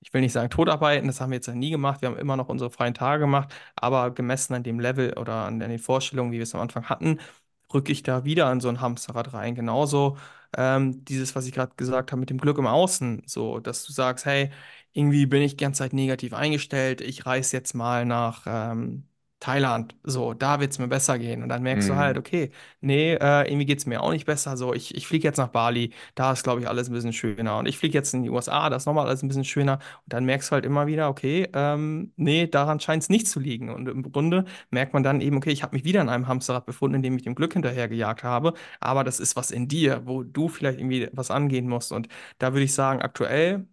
ich 0.01 0.13
will 0.13 0.21
nicht 0.21 0.33
sagen 0.33 0.49
totarbeiten, 0.49 1.07
das 1.07 1.21
haben 1.21 1.31
wir 1.31 1.37
jetzt 1.37 1.47
ja 1.47 1.53
nie 1.55 1.69
gemacht, 1.71 2.01
wir 2.01 2.09
haben 2.09 2.17
immer 2.17 2.35
noch 2.37 2.49
unsere 2.49 2.71
freien 2.71 2.93
Tage 2.93 3.21
gemacht, 3.21 3.53
aber 3.75 4.11
gemessen 4.11 4.53
an 4.55 4.63
dem 4.63 4.79
Level 4.79 5.13
oder 5.17 5.45
an, 5.45 5.61
an 5.61 5.69
den 5.69 5.79
Vorstellungen, 5.79 6.31
wie 6.31 6.37
wir 6.37 6.43
es 6.43 6.55
am 6.55 6.61
Anfang 6.61 6.89
hatten, 6.89 7.19
rücke 7.73 7.91
ich 7.91 8.03
da 8.03 8.25
wieder 8.25 8.51
in 8.51 8.59
so 8.59 8.69
ein 8.69 8.81
Hamsterrad 8.81 9.33
rein. 9.33 9.55
Genauso 9.55 10.17
ähm, 10.57 11.03
dieses, 11.05 11.35
was 11.35 11.45
ich 11.45 11.53
gerade 11.53 11.73
gesagt 11.77 12.11
habe 12.11 12.19
mit 12.19 12.29
dem 12.29 12.37
Glück 12.39 12.57
im 12.57 12.67
Außen, 12.67 13.23
so, 13.25 13.59
dass 13.59 13.85
du 13.85 13.93
sagst, 13.93 14.25
hey, 14.25 14.51
irgendwie 14.93 15.25
bin 15.25 15.41
ich 15.41 15.55
die 15.55 15.63
ganze 15.63 15.79
Zeit 15.79 15.93
negativ 15.93 16.33
eingestellt, 16.33 17.01
ich 17.01 17.25
reise 17.25 17.55
jetzt 17.55 17.73
mal 17.73 18.05
nach 18.05 18.43
ähm, 18.47 19.07
Thailand, 19.41 19.95
so, 20.03 20.33
da 20.33 20.59
wird 20.61 20.71
es 20.71 20.79
mir 20.79 20.87
besser 20.87 21.19
gehen. 21.19 21.43
Und 21.43 21.49
dann 21.49 21.63
merkst 21.63 21.89
du 21.89 21.95
halt, 21.97 22.15
Mhm. 22.15 22.19
okay, 22.19 22.51
nee, 22.79 23.13
äh, 23.15 23.47
irgendwie 23.49 23.65
geht 23.65 23.79
es 23.79 23.85
mir 23.87 24.01
auch 24.01 24.11
nicht 24.11 24.25
besser. 24.25 24.55
So, 24.55 24.73
ich, 24.73 24.95
ich 24.95 25.07
fliege 25.07 25.27
jetzt 25.27 25.37
nach 25.37 25.49
Bali, 25.49 25.93
da 26.15 26.31
ist, 26.33 26.43
glaube 26.43 26.61
ich, 26.61 26.67
alles 26.69 26.89
ein 26.89 26.93
bisschen 26.93 27.13
schöner. 27.13 27.57
Und 27.57 27.67
ich 27.67 27.77
fliege 27.77 27.95
jetzt 27.97 28.13
in 28.13 28.23
die 28.23 28.29
USA, 28.29 28.69
da 28.69 28.77
ist 28.77 28.85
nochmal 28.85 29.07
alles 29.07 29.23
ein 29.23 29.27
bisschen 29.29 29.43
schöner. 29.45 29.75
Und 29.75 30.13
dann 30.13 30.25
merkst 30.25 30.49
du 30.51 30.53
halt 30.53 30.65
immer 30.65 30.87
wieder, 30.87 31.09
okay, 31.09 31.49
ähm, 31.53 32.13
nee, 32.17 32.47
daran 32.47 32.79
scheint 32.79 33.03
es 33.03 33.09
nicht 33.09 33.27
zu 33.27 33.39
liegen. 33.39 33.69
Und 33.69 33.89
im 33.89 34.03
Grunde 34.11 34.45
merkt 34.69 34.93
man 34.93 35.03
dann 35.03 35.21
eben, 35.21 35.37
okay, 35.37 35.51
ich 35.51 35.63
habe 35.63 35.75
mich 35.75 35.83
wieder 35.85 36.01
in 36.01 36.09
einem 36.09 36.27
Hamsterrad 36.27 36.65
befunden, 36.65 36.95
in 36.97 37.01
dem 37.03 37.17
ich 37.17 37.23
dem 37.23 37.35
Glück 37.35 37.53
hinterhergejagt 37.53 38.23
habe. 38.23 38.53
Aber 38.79 39.03
das 39.03 39.19
ist 39.19 39.35
was 39.35 39.51
in 39.51 39.67
dir, 39.67 40.03
wo 40.05 40.23
du 40.23 40.47
vielleicht 40.49 40.79
irgendwie 40.79 41.09
was 41.13 41.31
angehen 41.31 41.67
musst. 41.67 41.91
Und 41.91 42.07
da 42.39 42.53
würde 42.53 42.63
ich 42.63 42.73
sagen, 42.73 43.01
aktuell 43.01 43.65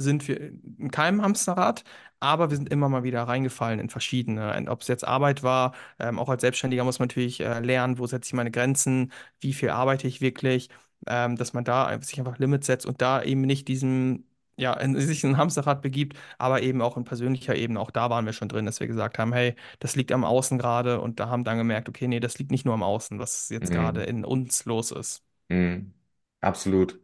sind 0.00 0.26
wir 0.28 0.40
in 0.40 0.90
keinem 0.90 1.22
Hamsterrad, 1.22 1.84
aber 2.20 2.50
wir 2.50 2.56
sind 2.56 2.68
immer 2.70 2.88
mal 2.88 3.02
wieder 3.04 3.22
reingefallen 3.24 3.80
in 3.80 3.90
verschiedene. 3.90 4.64
Ob 4.68 4.82
es 4.82 4.88
jetzt 4.88 5.06
Arbeit 5.06 5.42
war, 5.42 5.74
ähm, 5.98 6.18
auch 6.18 6.28
als 6.28 6.40
Selbstständiger 6.42 6.84
muss 6.84 6.98
man 6.98 7.08
natürlich 7.08 7.40
äh, 7.40 7.60
lernen, 7.60 7.98
wo 7.98 8.06
setze 8.06 8.28
ich 8.28 8.32
meine 8.34 8.50
Grenzen, 8.50 9.12
wie 9.40 9.52
viel 9.54 9.70
arbeite 9.70 10.06
ich 10.08 10.20
wirklich, 10.20 10.68
ähm, 11.06 11.36
dass 11.36 11.52
man 11.52 11.64
da 11.64 12.00
sich 12.02 12.18
einfach 12.18 12.38
Limits 12.38 12.66
setzt 12.66 12.86
und 12.86 13.00
da 13.02 13.22
eben 13.22 13.42
nicht 13.42 13.68
diesen, 13.68 14.26
ja, 14.56 14.74
in, 14.74 14.96
sich 15.00 15.24
in 15.24 15.30
ein 15.30 15.36
Hamsterrad 15.36 15.82
begibt, 15.82 16.16
aber 16.38 16.62
eben 16.62 16.82
auch 16.82 16.96
in 16.96 17.04
persönlicher 17.04 17.54
Ebene. 17.56 17.80
Auch 17.80 17.90
da 17.90 18.10
waren 18.10 18.26
wir 18.26 18.32
schon 18.32 18.48
drin, 18.48 18.66
dass 18.66 18.80
wir 18.80 18.86
gesagt 18.86 19.18
haben, 19.18 19.32
hey, 19.32 19.54
das 19.78 19.96
liegt 19.96 20.12
am 20.12 20.24
Außen 20.24 20.58
gerade 20.58 21.00
und 21.00 21.20
da 21.20 21.28
haben 21.28 21.44
dann 21.44 21.58
gemerkt, 21.58 21.88
okay, 21.88 22.08
nee, 22.08 22.20
das 22.20 22.38
liegt 22.38 22.50
nicht 22.50 22.64
nur 22.64 22.74
am 22.74 22.82
Außen, 22.82 23.18
was 23.18 23.48
jetzt 23.48 23.70
gerade 23.72 24.02
Mhm. 24.02 24.04
in 24.04 24.24
uns 24.24 24.64
los 24.64 24.90
ist. 24.92 25.22
Mhm. 25.48 25.94
Absolut. 26.40 27.00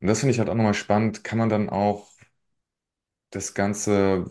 Und 0.00 0.08
das 0.08 0.20
finde 0.20 0.32
ich 0.32 0.38
halt 0.38 0.48
auch 0.50 0.54
nochmal 0.54 0.74
spannend. 0.74 1.24
Kann 1.24 1.38
man 1.38 1.48
dann 1.48 1.68
auch 1.70 2.08
das 3.30 3.54
Ganze 3.54 4.24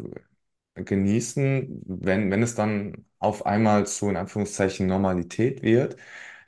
genießen, 0.75 1.81
wenn, 1.85 2.31
wenn 2.31 2.43
es 2.43 2.55
dann 2.55 3.05
auf 3.19 3.45
einmal 3.45 3.87
zu, 3.87 4.09
in 4.09 4.17
Anführungszeichen, 4.17 4.87
Normalität 4.87 5.63
wird. 5.63 5.97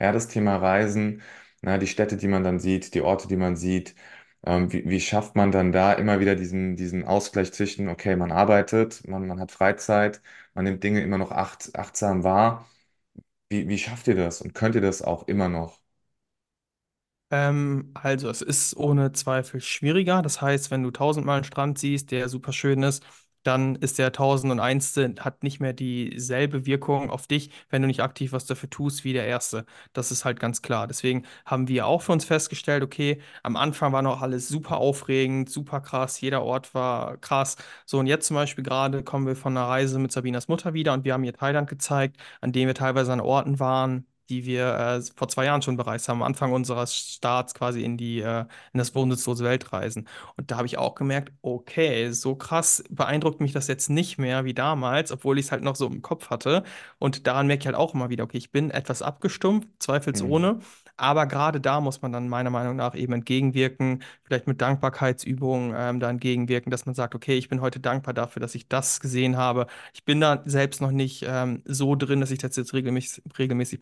Ja, 0.00 0.12
das 0.12 0.28
Thema 0.28 0.56
Reisen, 0.58 1.22
na, 1.62 1.78
die 1.78 1.88
Städte, 1.88 2.16
die 2.18 2.28
man 2.28 2.44
dann 2.44 2.60
sieht, 2.60 2.94
die 2.94 3.02
Orte, 3.02 3.28
die 3.28 3.36
man 3.36 3.56
sieht. 3.56 3.94
Ähm, 4.46 4.72
wie, 4.72 4.88
wie 4.88 5.00
schafft 5.00 5.36
man 5.36 5.52
dann 5.52 5.72
da 5.72 5.92
immer 5.94 6.20
wieder 6.20 6.36
diesen, 6.36 6.76
diesen 6.76 7.04
Ausgleich 7.04 7.52
zwischen, 7.52 7.88
okay, 7.88 8.16
man 8.16 8.32
arbeitet, 8.32 9.06
man, 9.08 9.26
man 9.28 9.40
hat 9.40 9.52
Freizeit, 9.52 10.22
man 10.54 10.64
nimmt 10.64 10.84
Dinge 10.84 11.02
immer 11.02 11.18
noch 11.18 11.32
acht, 11.32 11.76
achtsam 11.78 12.24
wahr. 12.24 12.68
Wie, 13.50 13.68
wie 13.68 13.78
schafft 13.78 14.08
ihr 14.08 14.16
das 14.16 14.42
und 14.42 14.54
könnt 14.54 14.76
ihr 14.76 14.82
das 14.82 15.02
auch 15.02 15.28
immer 15.28 15.50
noch? 15.50 15.80
Ähm, 17.32 17.90
also, 17.94 18.28
es 18.28 18.42
ist 18.42 18.76
ohne 18.76 19.12
Zweifel 19.12 19.60
schwieriger. 19.62 20.22
Das 20.22 20.42
heißt, 20.42 20.70
wenn 20.70 20.82
du 20.82 20.90
tausendmal 20.90 21.36
einen 21.36 21.44
Strand 21.44 21.78
siehst, 21.78 22.10
der 22.10 22.28
super 22.28 22.52
schön 22.52 22.82
ist, 22.82 23.04
dann 23.42 23.74
ist 23.76 23.98
der 23.98 24.12
tausendundeinste 24.12 25.14
hat 25.18 25.42
nicht 25.42 25.58
mehr 25.58 25.72
dieselbe 25.72 26.64
Wirkung 26.66 27.10
auf 27.10 27.26
dich, 27.26 27.50
wenn 27.70 27.82
du 27.82 27.88
nicht 27.88 28.00
aktiv 28.02 28.32
was 28.32 28.46
dafür 28.46 28.70
tust, 28.70 29.02
wie 29.02 29.12
der 29.14 29.26
erste. 29.26 29.66
Das 29.94 30.12
ist 30.12 30.24
halt 30.24 30.38
ganz 30.38 30.62
klar. 30.62 30.86
Deswegen 30.86 31.24
haben 31.44 31.66
wir 31.68 31.86
auch 31.88 32.02
für 32.02 32.12
uns 32.12 32.24
festgestellt, 32.24 32.84
okay, 32.84 33.20
am 33.42 33.56
Anfang 33.56 33.92
war 33.92 34.02
noch 34.02 34.20
alles 34.22 34.46
super 34.48 34.76
aufregend, 34.78 35.50
super 35.50 35.80
krass, 35.80 36.20
jeder 36.20 36.42
Ort 36.44 36.74
war 36.74 37.16
krass. 37.18 37.56
So, 37.86 37.98
und 37.98 38.06
jetzt 38.06 38.26
zum 38.28 38.36
Beispiel 38.36 38.62
gerade 38.64 39.02
kommen 39.02 39.26
wir 39.26 39.34
von 39.36 39.56
einer 39.56 39.66
Reise 39.66 39.98
mit 39.98 40.12
Sabinas 40.12 40.46
Mutter 40.48 40.74
wieder 40.74 40.92
und 40.92 41.04
wir 41.04 41.14
haben 41.14 41.24
ihr 41.24 41.34
Thailand 41.34 41.68
gezeigt, 41.68 42.18
an 42.40 42.52
dem 42.52 42.68
wir 42.68 42.74
teilweise 42.74 43.12
an 43.12 43.20
Orten 43.20 43.58
waren 43.58 44.06
die 44.28 44.44
wir 44.46 44.74
äh, 44.78 45.02
vor 45.16 45.28
zwei 45.28 45.44
Jahren 45.46 45.62
schon 45.62 45.76
bereist 45.76 46.08
haben, 46.08 46.18
am 46.18 46.26
Anfang 46.26 46.52
unseres 46.52 46.94
Starts 46.96 47.54
quasi 47.54 47.82
in 47.84 47.96
die, 47.96 48.20
äh, 48.20 48.40
in 48.72 48.78
das 48.78 48.94
wohnsitzlose 48.94 49.44
Weltreisen. 49.44 50.08
Und 50.36 50.50
da 50.50 50.56
habe 50.56 50.66
ich 50.66 50.78
auch 50.78 50.94
gemerkt, 50.94 51.32
okay, 51.42 52.10
so 52.12 52.34
krass 52.34 52.82
beeindruckt 52.90 53.40
mich 53.40 53.52
das 53.52 53.66
jetzt 53.68 53.90
nicht 53.90 54.18
mehr 54.18 54.44
wie 54.44 54.54
damals, 54.54 55.12
obwohl 55.12 55.38
ich 55.38 55.46
es 55.46 55.52
halt 55.52 55.62
noch 55.62 55.76
so 55.76 55.86
im 55.86 56.02
Kopf 56.02 56.30
hatte. 56.30 56.62
Und 56.98 57.26
daran 57.26 57.46
merke 57.46 57.60
ich 57.62 57.66
halt 57.66 57.76
auch 57.76 57.94
immer 57.94 58.10
wieder, 58.10 58.24
okay, 58.24 58.38
ich 58.38 58.50
bin 58.52 58.70
etwas 58.70 59.02
abgestumpft, 59.02 59.68
Mhm. 60.12 60.46
Aber 61.02 61.26
gerade 61.26 61.60
da 61.60 61.80
muss 61.80 62.00
man 62.00 62.12
dann 62.12 62.28
meiner 62.28 62.50
Meinung 62.50 62.76
nach 62.76 62.94
eben 62.94 63.12
entgegenwirken, 63.12 64.04
vielleicht 64.22 64.46
mit 64.46 64.60
Dankbarkeitsübungen 64.60 65.74
ähm, 65.76 65.98
da 65.98 66.08
entgegenwirken, 66.08 66.70
dass 66.70 66.86
man 66.86 66.94
sagt, 66.94 67.16
okay, 67.16 67.36
ich 67.36 67.48
bin 67.48 67.60
heute 67.60 67.80
dankbar 67.80 68.14
dafür, 68.14 68.38
dass 68.40 68.54
ich 68.54 68.68
das 68.68 69.00
gesehen 69.00 69.36
habe. 69.36 69.66
Ich 69.94 70.04
bin 70.04 70.20
da 70.20 70.42
selbst 70.46 70.80
noch 70.80 70.92
nicht 70.92 71.24
ähm, 71.26 71.60
so 71.64 71.96
drin, 71.96 72.20
dass 72.20 72.30
ich 72.30 72.38
das 72.38 72.54
jetzt 72.54 72.72
regelmäßig, 72.72 73.24
regelmäßig 73.36 73.80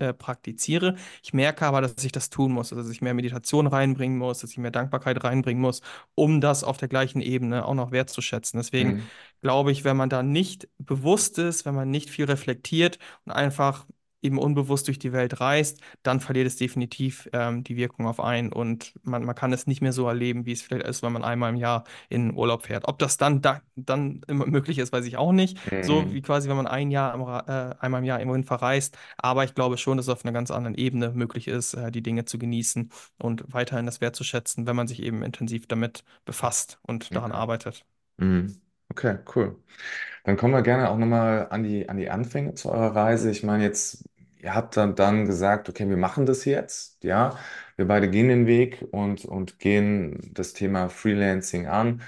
äh, 0.00 0.12
praktiziere. 0.14 0.94
Ich 1.24 1.32
merke 1.34 1.66
aber, 1.66 1.80
dass 1.80 2.04
ich 2.04 2.12
das 2.12 2.30
tun 2.30 2.52
muss, 2.52 2.72
also 2.72 2.82
dass 2.84 2.92
ich 2.92 3.02
mehr 3.02 3.14
Meditation 3.14 3.66
reinbringen 3.66 4.16
muss, 4.16 4.38
dass 4.40 4.50
ich 4.52 4.58
mehr 4.58 4.70
Dankbarkeit 4.70 5.24
reinbringen 5.24 5.60
muss, 5.60 5.82
um 6.14 6.40
das 6.40 6.62
auf 6.64 6.76
der 6.76 6.88
gleichen 6.88 7.20
Ebene 7.20 7.64
auch 7.64 7.74
noch 7.74 7.90
wertzuschätzen. 7.90 8.58
Deswegen 8.60 8.96
Mhm. 8.96 9.10
glaube 9.40 9.72
ich, 9.72 9.84
wenn 9.84 9.96
man 9.96 10.08
da 10.10 10.22
nicht 10.22 10.68
bewusst 10.78 11.38
ist, 11.38 11.64
wenn 11.64 11.74
man 11.74 11.90
nicht 11.90 12.10
viel 12.10 12.26
reflektiert 12.26 12.98
und 13.24 13.32
einfach 13.32 13.86
eben 14.22 14.38
unbewusst 14.38 14.86
durch 14.88 14.98
die 14.98 15.12
Welt 15.12 15.40
reist, 15.40 15.80
dann 16.02 16.20
verliert 16.20 16.46
es 16.46 16.56
definitiv 16.56 17.28
ähm, 17.32 17.64
die 17.64 17.76
Wirkung 17.76 18.06
auf 18.06 18.20
einen 18.20 18.52
und 18.52 18.94
man, 19.02 19.24
man 19.24 19.34
kann 19.34 19.52
es 19.52 19.66
nicht 19.66 19.80
mehr 19.82 19.92
so 19.92 20.06
erleben, 20.08 20.46
wie 20.46 20.52
es 20.52 20.62
vielleicht 20.62 20.86
ist, 20.86 21.02
wenn 21.02 21.12
man 21.12 21.24
einmal 21.24 21.50
im 21.50 21.56
Jahr 21.56 21.84
in 22.08 22.34
Urlaub 22.34 22.64
fährt. 22.66 22.86
Ob 22.88 22.98
das 22.98 23.16
dann, 23.16 23.40
da, 23.42 23.60
dann 23.76 24.22
immer 24.28 24.46
möglich 24.46 24.78
ist, 24.78 24.92
weiß 24.92 25.04
ich 25.06 25.16
auch 25.16 25.32
nicht. 25.32 25.58
So 25.80 26.12
wie 26.12 26.20
Mhm. 26.20 26.22
quasi, 26.22 26.48
wenn 26.48 26.56
man 26.56 26.66
ein 26.66 26.90
Jahr 26.90 27.12
am, 27.14 27.22
äh, 27.22 27.74
einmal 27.80 28.00
im 28.00 28.04
Jahr 28.04 28.18
irgendwohin 28.18 28.44
verreist. 28.44 28.96
Aber 29.16 29.44
ich 29.44 29.54
glaube 29.54 29.78
schon, 29.78 29.96
dass 29.96 30.06
es 30.06 30.10
auf 30.12 30.24
einer 30.24 30.32
ganz 30.32 30.50
anderen 30.50 30.74
Ebene 30.76 31.10
möglich 31.12 31.48
ist, 31.48 31.74
äh, 31.74 31.90
die 31.90 32.02
Dinge 32.02 32.24
zu 32.24 32.38
genießen 32.38 32.90
und 33.18 33.44
weiterhin 33.52 33.86
das 33.86 34.00
wertzuschätzen, 34.00 34.66
wenn 34.66 34.76
man 34.76 34.88
sich 34.88 35.02
eben 35.02 35.22
intensiv 35.22 35.66
damit 35.66 36.04
befasst 36.24 36.78
und 36.82 37.14
daran 37.16 37.32
Okay. 37.32 37.32
arbeitet. 37.32 37.84
Mhm. 38.18 38.60
Okay, 38.90 39.18
cool. 39.36 39.62
Dann 40.24 40.36
kommen 40.38 40.54
wir 40.54 40.62
gerne 40.62 40.90
auch 40.90 40.98
nochmal 40.98 41.48
an 41.50 41.62
die, 41.64 41.88
an 41.88 41.98
die 41.98 42.10
Anfänge 42.10 42.54
zu 42.54 42.70
eurer 42.70 42.96
Reise. 42.96 43.30
Ich 43.30 43.42
meine, 43.44 43.64
jetzt, 43.64 44.04
ihr 44.42 44.54
habt 44.54 44.76
dann, 44.76 44.94
dann 44.96 45.26
gesagt, 45.26 45.68
okay, 45.68 45.88
wir 45.88 45.96
machen 45.96 46.26
das 46.26 46.44
jetzt, 46.44 47.02
ja. 47.04 47.38
Wir 47.76 47.86
beide 47.86 48.08
gehen 48.10 48.28
den 48.28 48.46
Weg 48.46 48.84
und, 48.92 49.24
und 49.24 49.58
gehen 49.58 50.30
das 50.34 50.52
Thema 50.52 50.88
Freelancing 50.88 51.66
an 51.66 52.02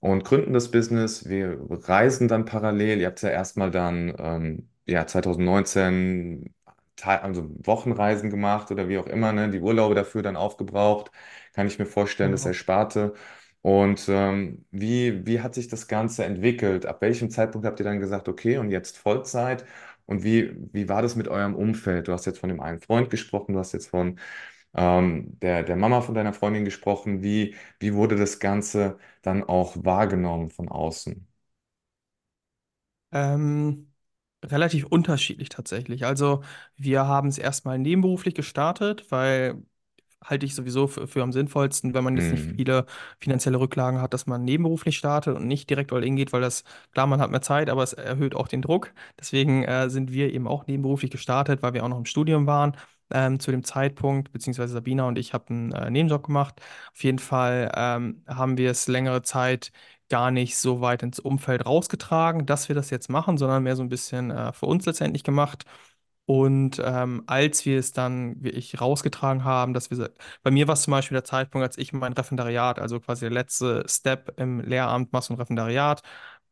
und 0.00 0.24
gründen 0.24 0.52
das 0.52 0.70
Business. 0.70 1.28
Wir 1.28 1.58
reisen 1.70 2.28
dann 2.28 2.44
parallel. 2.44 3.00
Ihr 3.00 3.06
habt 3.06 3.22
ja 3.22 3.30
erstmal 3.30 3.70
dann, 3.70 4.14
ähm, 4.18 4.68
ja, 4.86 5.06
2019 5.06 6.54
Teil- 6.96 7.20
also 7.20 7.48
Wochenreisen 7.66 8.30
gemacht 8.30 8.70
oder 8.70 8.88
wie 8.88 8.98
auch 8.98 9.06
immer, 9.06 9.32
ne, 9.32 9.50
die 9.50 9.60
Urlaube 9.60 9.94
dafür 9.94 10.22
dann 10.22 10.36
aufgebraucht. 10.36 11.10
Kann 11.54 11.66
ich 11.66 11.78
mir 11.78 11.86
vorstellen, 11.86 12.32
das 12.32 12.42
Genau. 12.42 12.48
Ersparte. 12.48 13.14
Und 13.62 14.06
ähm, 14.08 14.64
wie, 14.72 15.24
wie 15.26 15.40
hat 15.40 15.54
sich 15.54 15.68
das 15.68 15.86
Ganze 15.86 16.24
entwickelt? 16.24 16.84
Ab 16.86 17.00
welchem 17.00 17.30
Zeitpunkt 17.30 17.66
habt 17.66 17.78
ihr 17.80 17.84
dann 17.84 18.00
gesagt, 18.00 18.28
okay, 18.28 18.58
und 18.58 18.70
jetzt 18.70 18.98
Vollzeit? 18.98 19.64
Und 20.06 20.24
wie, 20.24 20.52
wie 20.72 20.88
war 20.88 21.02
das 21.02 21.16
mit 21.16 21.28
eurem 21.28 21.54
Umfeld? 21.54 22.08
Du 22.08 22.12
hast 22.12 22.26
jetzt 22.26 22.38
von 22.38 22.48
dem 22.48 22.60
einen 22.60 22.80
Freund 22.80 23.10
gesprochen, 23.10 23.52
du 23.54 23.58
hast 23.60 23.72
jetzt 23.72 23.88
von 23.88 24.18
ähm, 24.74 25.38
der, 25.40 25.62
der 25.64 25.76
Mama 25.76 26.00
von 26.02 26.14
deiner 26.14 26.32
Freundin 26.34 26.64
gesprochen. 26.64 27.22
Wie, 27.22 27.54
wie 27.80 27.94
wurde 27.94 28.16
das 28.16 28.38
Ganze 28.40 28.98
dann 29.22 29.44
auch 29.44 29.76
wahrgenommen 29.84 30.50
von 30.50 30.68
außen? 30.68 31.26
Ähm, 33.12 33.88
Relativ 34.46 34.86
unterschiedlich 34.86 35.48
tatsächlich. 35.50 36.04
Also 36.06 36.44
wir 36.76 37.06
haben 37.08 37.30
es 37.30 37.38
erstmal 37.38 37.80
nebenberuflich 37.80 38.36
gestartet, 38.36 39.10
weil 39.10 39.64
halte 40.24 40.46
ich 40.46 40.54
sowieso 40.54 40.86
für, 40.86 41.06
für 41.08 41.22
am 41.22 41.32
sinnvollsten, 41.32 41.94
wenn 41.94 42.04
man 42.04 42.16
jetzt 42.16 42.32
nicht 42.32 42.44
Mhm. 42.44 42.56
viele 42.56 42.86
finanzielle 43.20 43.58
Rücklagen 43.60 44.00
hat, 44.00 44.14
dass 44.14 44.26
man 44.26 44.44
nebenberuflich 44.44 44.96
startet 44.98 45.36
und 45.36 45.46
nicht 45.46 45.68
direkt 45.70 45.92
all 45.92 46.04
in 46.04 46.16
geht, 46.16 46.32
weil 46.32 46.40
das, 46.40 46.64
klar, 46.92 47.06
man 47.06 47.20
hat 47.20 47.30
mehr 47.30 47.42
Zeit, 47.42 47.70
aber 47.70 47.82
es 47.82 47.92
erhöht 47.92 48.34
auch 48.34 48.48
den 48.48 48.62
Druck. 48.62 48.92
Deswegen 49.18 49.64
äh, 49.64 49.90
sind 49.90 50.12
wir 50.12 50.32
eben 50.32 50.46
auch 50.48 50.66
nebenberuflich 50.66 51.10
gestartet, 51.10 51.62
weil 51.62 51.74
wir 51.74 51.84
auch 51.84 51.88
noch 51.88 51.98
im 51.98 52.04
Studium 52.06 52.46
waren 52.46 52.76
ähm, 53.10 53.40
zu 53.40 53.50
dem 53.50 53.64
Zeitpunkt, 53.64 54.32
beziehungsweise 54.32 54.72
Sabina 54.74 55.06
und 55.08 55.18
ich 55.18 55.34
haben 55.34 55.72
einen 55.72 55.86
äh, 55.88 55.90
Nebenjob 55.90 56.24
gemacht. 56.26 56.60
Auf 56.94 57.02
jeden 57.04 57.18
Fall 57.18 57.70
ähm, 57.76 58.22
haben 58.28 58.56
wir 58.58 58.70
es 58.70 58.88
längere 58.88 59.22
Zeit 59.22 59.72
gar 60.08 60.30
nicht 60.30 60.56
so 60.56 60.80
weit 60.80 61.02
ins 61.02 61.18
Umfeld 61.20 61.64
rausgetragen, 61.66 62.44
dass 62.46 62.68
wir 62.68 62.74
das 62.74 62.90
jetzt 62.90 63.08
machen, 63.08 63.38
sondern 63.38 63.62
mehr 63.62 63.76
so 63.76 63.82
ein 63.82 63.88
bisschen 63.88 64.30
äh, 64.30 64.52
für 64.52 64.66
uns 64.66 64.84
letztendlich 64.86 65.24
gemacht. 65.24 65.64
Und 66.24 66.80
ähm, 66.84 67.24
als 67.26 67.66
wir 67.66 67.78
es 67.78 67.92
dann 67.92 68.42
wirklich 68.42 68.80
rausgetragen 68.80 69.44
haben, 69.44 69.74
dass 69.74 69.90
wir, 69.90 70.12
bei 70.42 70.50
mir 70.50 70.68
war 70.68 70.74
es 70.74 70.82
zum 70.82 70.92
Beispiel 70.92 71.16
der 71.16 71.24
Zeitpunkt, 71.24 71.66
als 71.66 71.78
ich 71.78 71.92
mein 71.92 72.12
Referendariat, 72.12 72.78
also 72.78 73.00
quasi 73.00 73.22
der 73.22 73.30
letzte 73.30 73.84
Step 73.88 74.34
im 74.38 74.60
Lehramt, 74.60 75.12
machst 75.12 75.30
du 75.30 75.34
ein 75.34 75.38
Referendariat, 75.38 76.02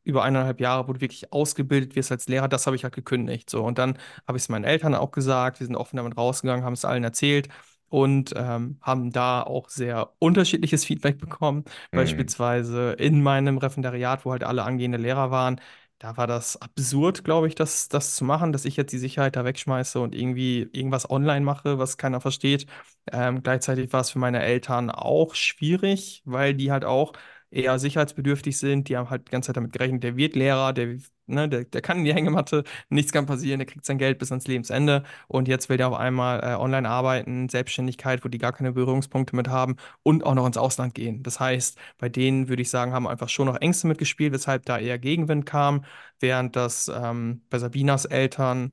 über 0.03 0.25
eineinhalb 0.25 0.61
Jahre, 0.61 0.89
wo 0.89 0.93
du 0.93 1.01
wirklich 1.01 1.33
ausgebildet 1.33 1.95
wirst 1.95 2.11
als 2.11 2.27
Lehrer, 2.29 2.49
das 2.49 2.67
habe 2.67 2.77
ich 2.77 2.85
halt 2.85 2.95
gekündigt. 2.95 3.51
So. 3.51 3.65
Und 3.65 3.79
dann 3.79 3.99
habe 4.27 4.39
ich 4.39 4.45
es 4.45 4.49
meinen 4.49 4.65
Eltern 4.65 4.95
auch 4.95 5.11
gesagt, 5.13 5.61
wir 5.61 5.67
sind 5.67 5.77
offen 5.77 5.97
damit 5.97 6.17
rausgegangen, 6.17 6.65
haben 6.65 6.73
es 6.73 6.85
allen 6.85 7.05
erzählt 7.05 7.49
und 7.89 8.33
ähm, 8.37 8.79
haben 8.81 9.11
da 9.13 9.43
auch 9.43 9.69
sehr 9.69 10.13
unterschiedliches 10.19 10.85
Feedback 10.85 11.19
bekommen. 11.19 11.65
Mhm. 11.93 11.97
Beispielsweise 11.97 12.93
in 12.93 13.23
meinem 13.23 13.59
Referendariat, 13.59 14.25
wo 14.25 14.33
halt 14.33 14.45
alle 14.45 14.63
angehende 14.65 14.99
Lehrer 14.99 15.31
waren, 15.31 15.61
da 16.01 16.17
war 16.17 16.27
das 16.27 16.61
absurd, 16.61 17.25
glaube 17.25 17.47
ich, 17.49 17.55
das, 17.55 17.89
das 17.89 18.17
zu 18.17 18.25
machen, 18.25 18.53
dass 18.53 18.65
ich 18.65 18.77
jetzt 18.77 18.93
die 18.93 18.99
Sicherheit 18.99 19.37
da 19.37 19.45
wegschmeiße 19.45 20.01
und 20.01 20.15
irgendwie 20.17 20.69
irgendwas 20.73 21.11
online 21.11 21.43
mache, 21.43 21.79
was 21.79 21.99
keiner 21.99 22.21
versteht. 22.23 22.67
Ähm, 23.13 23.43
gleichzeitig 23.43 23.93
war 23.93 24.01
es 24.01 24.11
für 24.11 24.19
meine 24.19 24.41
Eltern 24.43 24.91
auch 24.91 25.35
schwierig, 25.37 26.23
weil 26.25 26.55
die 26.55 26.73
halt 26.73 26.85
auch 26.87 27.13
eher 27.51 27.79
sicherheitsbedürftig 27.79 28.59
sind. 28.59 28.89
Die 28.89 28.97
haben 28.97 29.11
halt 29.11 29.29
die 29.29 29.33
ganze 29.33 29.49
Zeit 29.49 29.57
damit 29.57 29.73
gerechnet, 29.73 30.03
der 30.03 30.17
wird 30.17 30.37
Lehrer, 30.37 30.73
der, 30.73 30.99
ne, 31.27 31.49
der, 31.49 31.65
der 31.65 31.81
kann 31.83 31.99
in 31.99 32.05
die 32.05 32.15
Hängematte, 32.15 32.65
nichts 32.89 33.13
kann 33.13 33.27
passieren, 33.27 33.59
der 33.59 33.67
kriegt 33.67 33.85
sein 33.85 33.99
Geld 33.99 34.19
bis 34.19 34.31
ans 34.33 34.47
Lebensende. 34.47 35.03
Und 35.29 35.49
jetzt 35.49 35.69
will 35.69 35.77
der 35.77 35.89
auf 35.89 35.95
einmal 35.95 36.41
äh, 36.41 36.55
online 36.57 36.89
arbeiten, 36.89 37.49
Selbstständigkeit, 37.49 38.25
wo 38.25 38.29
die 38.29 38.39
gar 38.39 38.53
keine 38.53 38.73
Berührungspunkte 38.73 39.37
mit 39.37 39.49
haben 39.49 39.77
und 40.03 40.25
auch 40.25 40.35
noch 40.35 40.47
ins 40.47 40.57
Ausland 40.57 40.95
gehen. 40.95 41.23
Das 41.23 41.41
heißt, 41.41 41.79
bei 41.99 42.09
denen 42.09 42.49
würde 42.49 42.63
ich 42.63 42.71
sagen, 42.71 42.93
haben 42.93 43.07
einfach 43.07 43.29
schon 43.29 43.47
noch 43.47 43.57
Ängste 43.61 43.87
mitgespielt, 43.87 44.33
weshalb 44.33 44.65
da 44.67 44.79
eher 44.79 44.99
Gegenwind 44.99 45.47
kam, 45.47 45.85
während 46.21 46.57
das 46.57 46.89
ähm, 46.89 47.43
bei 47.51 47.59
Sabinas 47.59 48.05
Eltern 48.05 48.71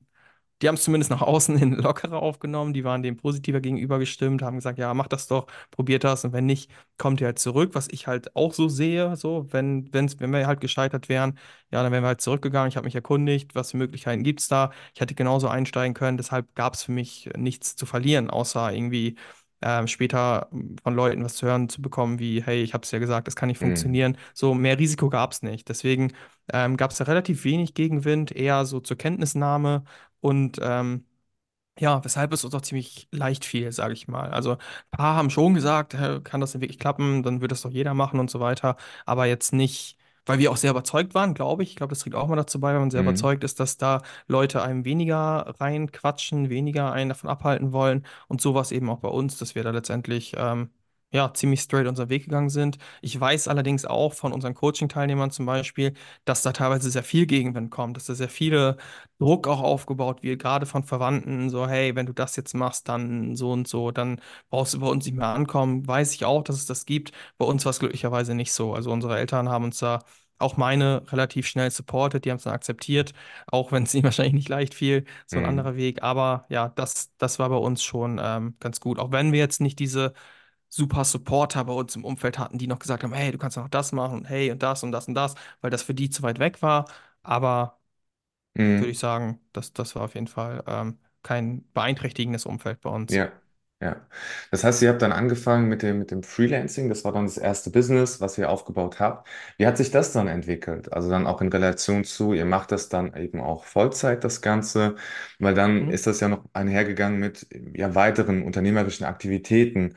die 0.62 0.68
haben 0.68 0.76
es 0.76 0.84
zumindest 0.84 1.12
nach 1.12 1.22
außen 1.22 1.58
hin 1.58 1.74
lockerer 1.78 2.22
aufgenommen, 2.22 2.74
die 2.74 2.84
waren 2.84 3.04
dem 3.04 3.18
positiver 3.18 3.62
gegenüber 3.62 4.00
gestimmt, 4.00 4.42
haben 4.42 4.56
gesagt, 4.58 4.80
ja, 4.80 4.94
mach 4.94 5.08
das 5.08 5.28
doch, 5.28 5.48
probiert 5.72 6.04
das. 6.04 6.26
Und 6.26 6.34
wenn 6.34 6.46
nicht, 6.46 6.72
kommt 6.98 7.22
ihr 7.22 7.28
halt 7.28 7.40
zurück, 7.40 7.72
was 7.74 7.88
ich 7.90 8.08
halt 8.08 8.36
auch 8.36 8.54
so 8.54 8.68
sehe, 8.70 9.16
so, 9.16 9.46
wenn, 9.52 9.92
wenn's, 9.94 10.20
wenn 10.20 10.32
wir 10.32 10.48
halt 10.48 10.62
gescheitert 10.62 11.10
wären, 11.10 11.38
ja, 11.72 11.84
dann 11.84 11.92
wären 11.92 12.04
wir 12.04 12.08
halt 12.08 12.22
zurückgegangen, 12.22 12.70
ich 12.70 12.78
habe 12.78 12.86
mich 12.86 12.96
erkundigt, 12.96 13.56
was 13.56 13.72
für 13.72 13.78
Möglichkeiten 13.78 14.24
gibt 14.24 14.40
es 14.40 14.48
da, 14.48 14.72
ich 14.94 15.02
hätte 15.02 15.16
genauso 15.16 15.48
einsteigen 15.48 15.94
können, 15.94 16.18
deshalb 16.18 16.54
gab 16.56 16.74
es 16.74 16.84
für 16.84 16.92
mich 16.92 17.30
nichts 17.38 17.76
zu 17.76 17.86
verlieren, 17.86 18.30
außer 18.30 18.72
irgendwie 18.74 19.16
ähm, 19.62 19.88
später 19.88 20.50
von 20.84 20.96
Leuten 20.96 21.24
was 21.24 21.36
zu 21.36 21.46
hören 21.48 21.70
zu 21.70 21.82
bekommen, 21.82 22.20
wie, 22.20 22.44
hey, 22.44 22.62
ich 22.64 22.74
habe 22.74 22.84
es 22.84 22.92
ja 22.92 23.00
gesagt, 23.00 23.28
das 23.28 23.36
kann 23.36 23.48
nicht 23.48 23.60
Mhm. 23.62 23.98
funktionieren, 23.98 24.18
so 24.34 24.54
mehr 24.54 24.78
Risiko 24.80 25.10
gab 25.10 25.32
es 25.32 25.42
nicht, 25.42 25.70
deswegen 25.70 26.14
ähm, 26.54 26.78
gab 26.78 26.92
es 26.92 26.98
da 26.98 27.06
relativ 27.06 27.44
wenig 27.44 27.74
Gegenwind, 27.74 28.32
eher 28.32 28.66
so 28.66 28.80
zur 28.80 28.98
Kenntnisnahme 28.98 29.84
und 30.22 30.60
ähm, 30.62 31.06
ja, 31.80 32.04
weshalb 32.04 32.34
es 32.34 32.44
uns 32.44 32.56
auch 32.56 32.62
ziemlich 32.62 33.08
leicht 33.12 33.46
fiel, 33.46 33.72
sage 33.72 33.94
ich 33.94 34.08
mal. 34.08 34.32
Also 34.32 34.54
ein 34.54 34.58
paar 34.98 35.16
haben 35.16 35.30
schon 35.30 35.54
gesagt, 35.54 35.94
"Hä, 35.94 36.22
kann 36.24 36.42
das 36.42 36.52
denn 36.54 36.62
wirklich 36.62 36.80
klappen? 36.80 37.22
Dann 37.24 37.42
wird 37.42 37.52
das 37.52 37.62
doch 37.62 37.70
jeder 37.72 37.94
machen 37.94 38.20
und 38.20 38.32
so 38.32 38.40
weiter. 38.40 38.78
Aber 39.06 39.26
jetzt 39.28 39.54
nicht, 39.54 39.98
weil 40.28 40.38
wir 40.40 40.52
auch 40.52 40.58
sehr 40.58 40.72
überzeugt 40.72 41.16
waren, 41.16 41.34
glaube 41.34 41.64
ich. 41.64 41.72
Ich 41.72 41.76
glaube, 41.78 41.90
das 41.92 42.00
trägt 42.00 42.16
auch 42.16 42.28
mal 42.28 42.36
dazu 42.36 42.60
bei, 42.60 42.74
wenn 42.74 42.82
man 42.82 42.92
sehr 42.92 43.02
Mhm. 43.02 43.08
überzeugt 43.10 43.44
ist, 43.44 43.60
dass 43.60 43.78
da 43.78 44.04
Leute 44.28 44.62
einem 44.62 44.86
weniger 44.86 45.56
reinquatschen, 45.60 46.50
weniger 46.50 46.92
einen 46.92 47.10
davon 47.10 47.30
abhalten 47.30 47.72
wollen. 47.72 48.06
Und 48.28 48.42
so 48.42 48.54
war 48.54 48.62
es 48.62 48.72
eben 48.72 48.90
auch 48.90 49.00
bei 49.00 49.10
uns, 49.10 49.38
dass 49.40 49.56
wir 49.56 49.64
da 49.64 49.72
letztendlich 49.72 50.34
ähm, 50.38 50.70
ja, 51.12 51.34
ziemlich 51.34 51.62
straight 51.62 51.88
unseren 51.88 52.10
Weg 52.10 52.26
gegangen 52.26 52.50
sind. 52.50 52.78
Ich 53.02 53.20
weiß 53.20 53.48
allerdings 53.48 53.86
auch 53.86 54.14
von 54.14 54.34
unseren 54.34 54.54
Coaching-Teilnehmern 54.54 55.32
zum 55.32 55.46
Beispiel, 55.46 55.94
dass 56.26 56.42
da 56.42 56.52
teilweise 56.52 56.92
sehr 56.92 57.04
viel 57.04 57.26
Gegenwind 57.26 57.72
kommt, 57.72 57.96
dass 57.98 58.06
da 58.06 58.14
sehr 58.16 58.30
viele 58.30 58.78
Druck 59.20 59.48
auch 59.48 59.62
aufgebaut 59.62 60.22
wird, 60.24 60.42
gerade 60.42 60.66
von 60.66 60.84
Verwandten, 60.84 61.50
so, 61.50 61.68
hey, 61.68 61.96
wenn 61.96 62.06
du 62.06 62.14
das 62.14 62.36
jetzt 62.36 62.54
machst, 62.54 62.88
dann 62.90 63.36
so 63.36 63.52
und 63.52 63.68
so, 63.68 63.92
dann 63.92 64.22
brauchst 64.50 64.74
du 64.74 64.80
bei 64.80 64.88
uns 64.88 65.06
nicht 65.06 65.16
mehr 65.16 65.28
ankommen. 65.28 65.88
Weiß 65.88 66.14
ich 66.14 66.26
auch, 66.26 66.44
dass 66.44 66.56
es 66.58 66.66
das 66.66 66.86
gibt. 66.86 67.12
Bei 67.38 67.46
uns 67.46 67.66
war 67.66 67.70
es 67.72 67.80
glücklicherweise 67.80 68.36
nicht 68.36 68.52
so. 68.54 68.74
Also 68.74 68.92
unsere 68.92 69.18
Eltern 69.18 69.50
haben 69.50 69.64
uns 69.66 69.80
da 69.80 70.00
auch 70.40 70.56
meine 70.56 71.02
relativ 71.12 71.48
schnell 71.48 71.72
supportet, 71.72 72.24
die 72.26 72.30
haben 72.30 72.38
es 72.38 72.44
dann 72.44 72.54
akzeptiert, 72.54 73.14
auch 73.48 73.72
wenn 73.72 73.84
es 73.84 73.94
ihnen 73.96 74.04
wahrscheinlich 74.04 74.34
nicht 74.36 74.50
leicht 74.50 74.74
fiel, 74.76 75.06
so 75.26 75.40
ein 75.40 75.46
Mhm. 75.46 75.46
anderer 75.46 75.76
Weg. 75.76 76.04
Aber 76.04 76.46
ja, 76.50 76.70
das, 76.70 77.12
das 77.18 77.40
war 77.40 77.50
bei 77.50 77.56
uns 77.56 77.82
schon 77.84 78.20
ähm, 78.22 78.56
ganz 78.60 78.80
gut. 78.80 79.00
Auch 79.00 79.12
wenn 79.12 79.32
wir 79.32 79.40
jetzt 79.40 79.62
nicht 79.62 79.80
diese 79.80 80.14
super 80.70 81.06
Supporter 81.06 81.64
bei 81.66 81.74
uns 81.74 81.96
im 81.96 82.06
Umfeld 82.06 82.40
hatten, 82.40 82.58
die 82.58 82.68
noch 82.68 82.80
gesagt 82.80 83.04
haben, 83.04 83.14
hey, 83.14 83.32
du 83.32 83.38
kannst 83.38 83.58
noch 83.58 83.70
das 83.70 83.92
machen, 83.92 84.26
hey, 84.26 84.52
und 84.52 84.64
das 84.64 84.84
und 84.84 84.92
das 84.92 85.08
und 85.08 85.14
das, 85.16 85.36
weil 85.62 85.70
das 85.72 85.84
für 85.84 85.94
die 85.94 86.10
zu 86.10 86.24
weit 86.24 86.40
weg 86.40 86.62
war. 86.62 86.86
Aber 87.24 87.80
würde 88.78 88.92
Mhm. 88.92 88.92
ich 88.92 89.00
sagen, 89.00 89.40
das, 89.54 89.74
das 89.74 89.96
war 89.96 90.04
auf 90.04 90.16
jeden 90.16 90.28
Fall 90.28 90.64
ähm, 90.68 91.00
kein 91.24 91.70
beeinträchtigendes 91.74 92.46
Umfeld 92.46 92.82
bei 92.82 92.90
uns. 92.90 93.22
Ja, 93.22 93.32
ja. 93.82 94.06
Das 94.52 94.64
heißt, 94.64 94.82
ihr 94.82 94.90
habt 94.90 95.02
dann 95.02 95.12
angefangen 95.14 95.70
mit 95.70 95.82
dem, 95.82 96.00
mit 96.00 96.12
dem 96.12 96.24
Freelancing. 96.24 96.90
Das 96.90 97.06
war 97.06 97.12
dann 97.14 97.26
das 97.26 97.38
erste 97.38 97.70
Business, 97.70 98.20
was 98.20 98.38
ihr 98.38 98.50
aufgebaut 98.50 99.00
habt. 99.00 99.28
Wie 99.58 99.66
hat 99.66 99.78
sich 99.78 99.92
das 99.92 100.12
dann 100.12 100.28
entwickelt? 100.28 100.92
Also 100.92 101.10
dann 101.10 101.26
auch 101.28 101.42
in 101.42 101.48
Relation 101.50 102.04
zu, 102.04 102.34
ihr 102.34 102.46
macht 102.46 102.72
das 102.72 102.90
dann 102.90 103.16
eben 103.16 103.40
auch 103.40 103.64
Vollzeit, 103.64 104.24
das 104.24 104.42
Ganze, 104.42 104.96
weil 105.40 105.54
dann 105.54 105.86
Mhm. 105.86 105.90
ist 105.90 106.06
das 106.08 106.20
ja 106.20 106.28
noch 106.28 106.44
einhergegangen 106.54 107.20
mit 107.20 107.48
ja, 107.76 107.96
weiteren 107.96 108.44
unternehmerischen 108.44 109.06
Aktivitäten. 109.06 109.96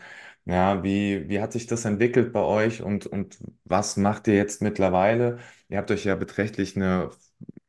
Ja, 0.50 0.82
wie, 0.82 1.28
wie 1.28 1.40
hat 1.40 1.52
sich 1.52 1.66
das 1.68 1.84
entwickelt 1.84 2.32
bei 2.32 2.40
euch 2.40 2.82
und, 2.82 3.06
und 3.06 3.38
was 3.64 3.96
macht 3.96 4.26
ihr 4.26 4.34
jetzt 4.34 4.62
mittlerweile? 4.62 5.38
Ihr 5.68 5.78
habt 5.78 5.90
euch 5.92 6.04
ja 6.04 6.16
beträchtlich 6.16 6.74
eine 6.76 7.10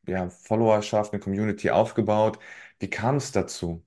ja, 0.08 0.30
Followerschaft, 0.30 1.14
eine 1.14 1.22
Community 1.22 1.70
aufgebaut. 1.70 2.40
Wie 2.80 2.90
kam 2.90 3.18
es 3.18 3.32
dazu? 3.32 3.86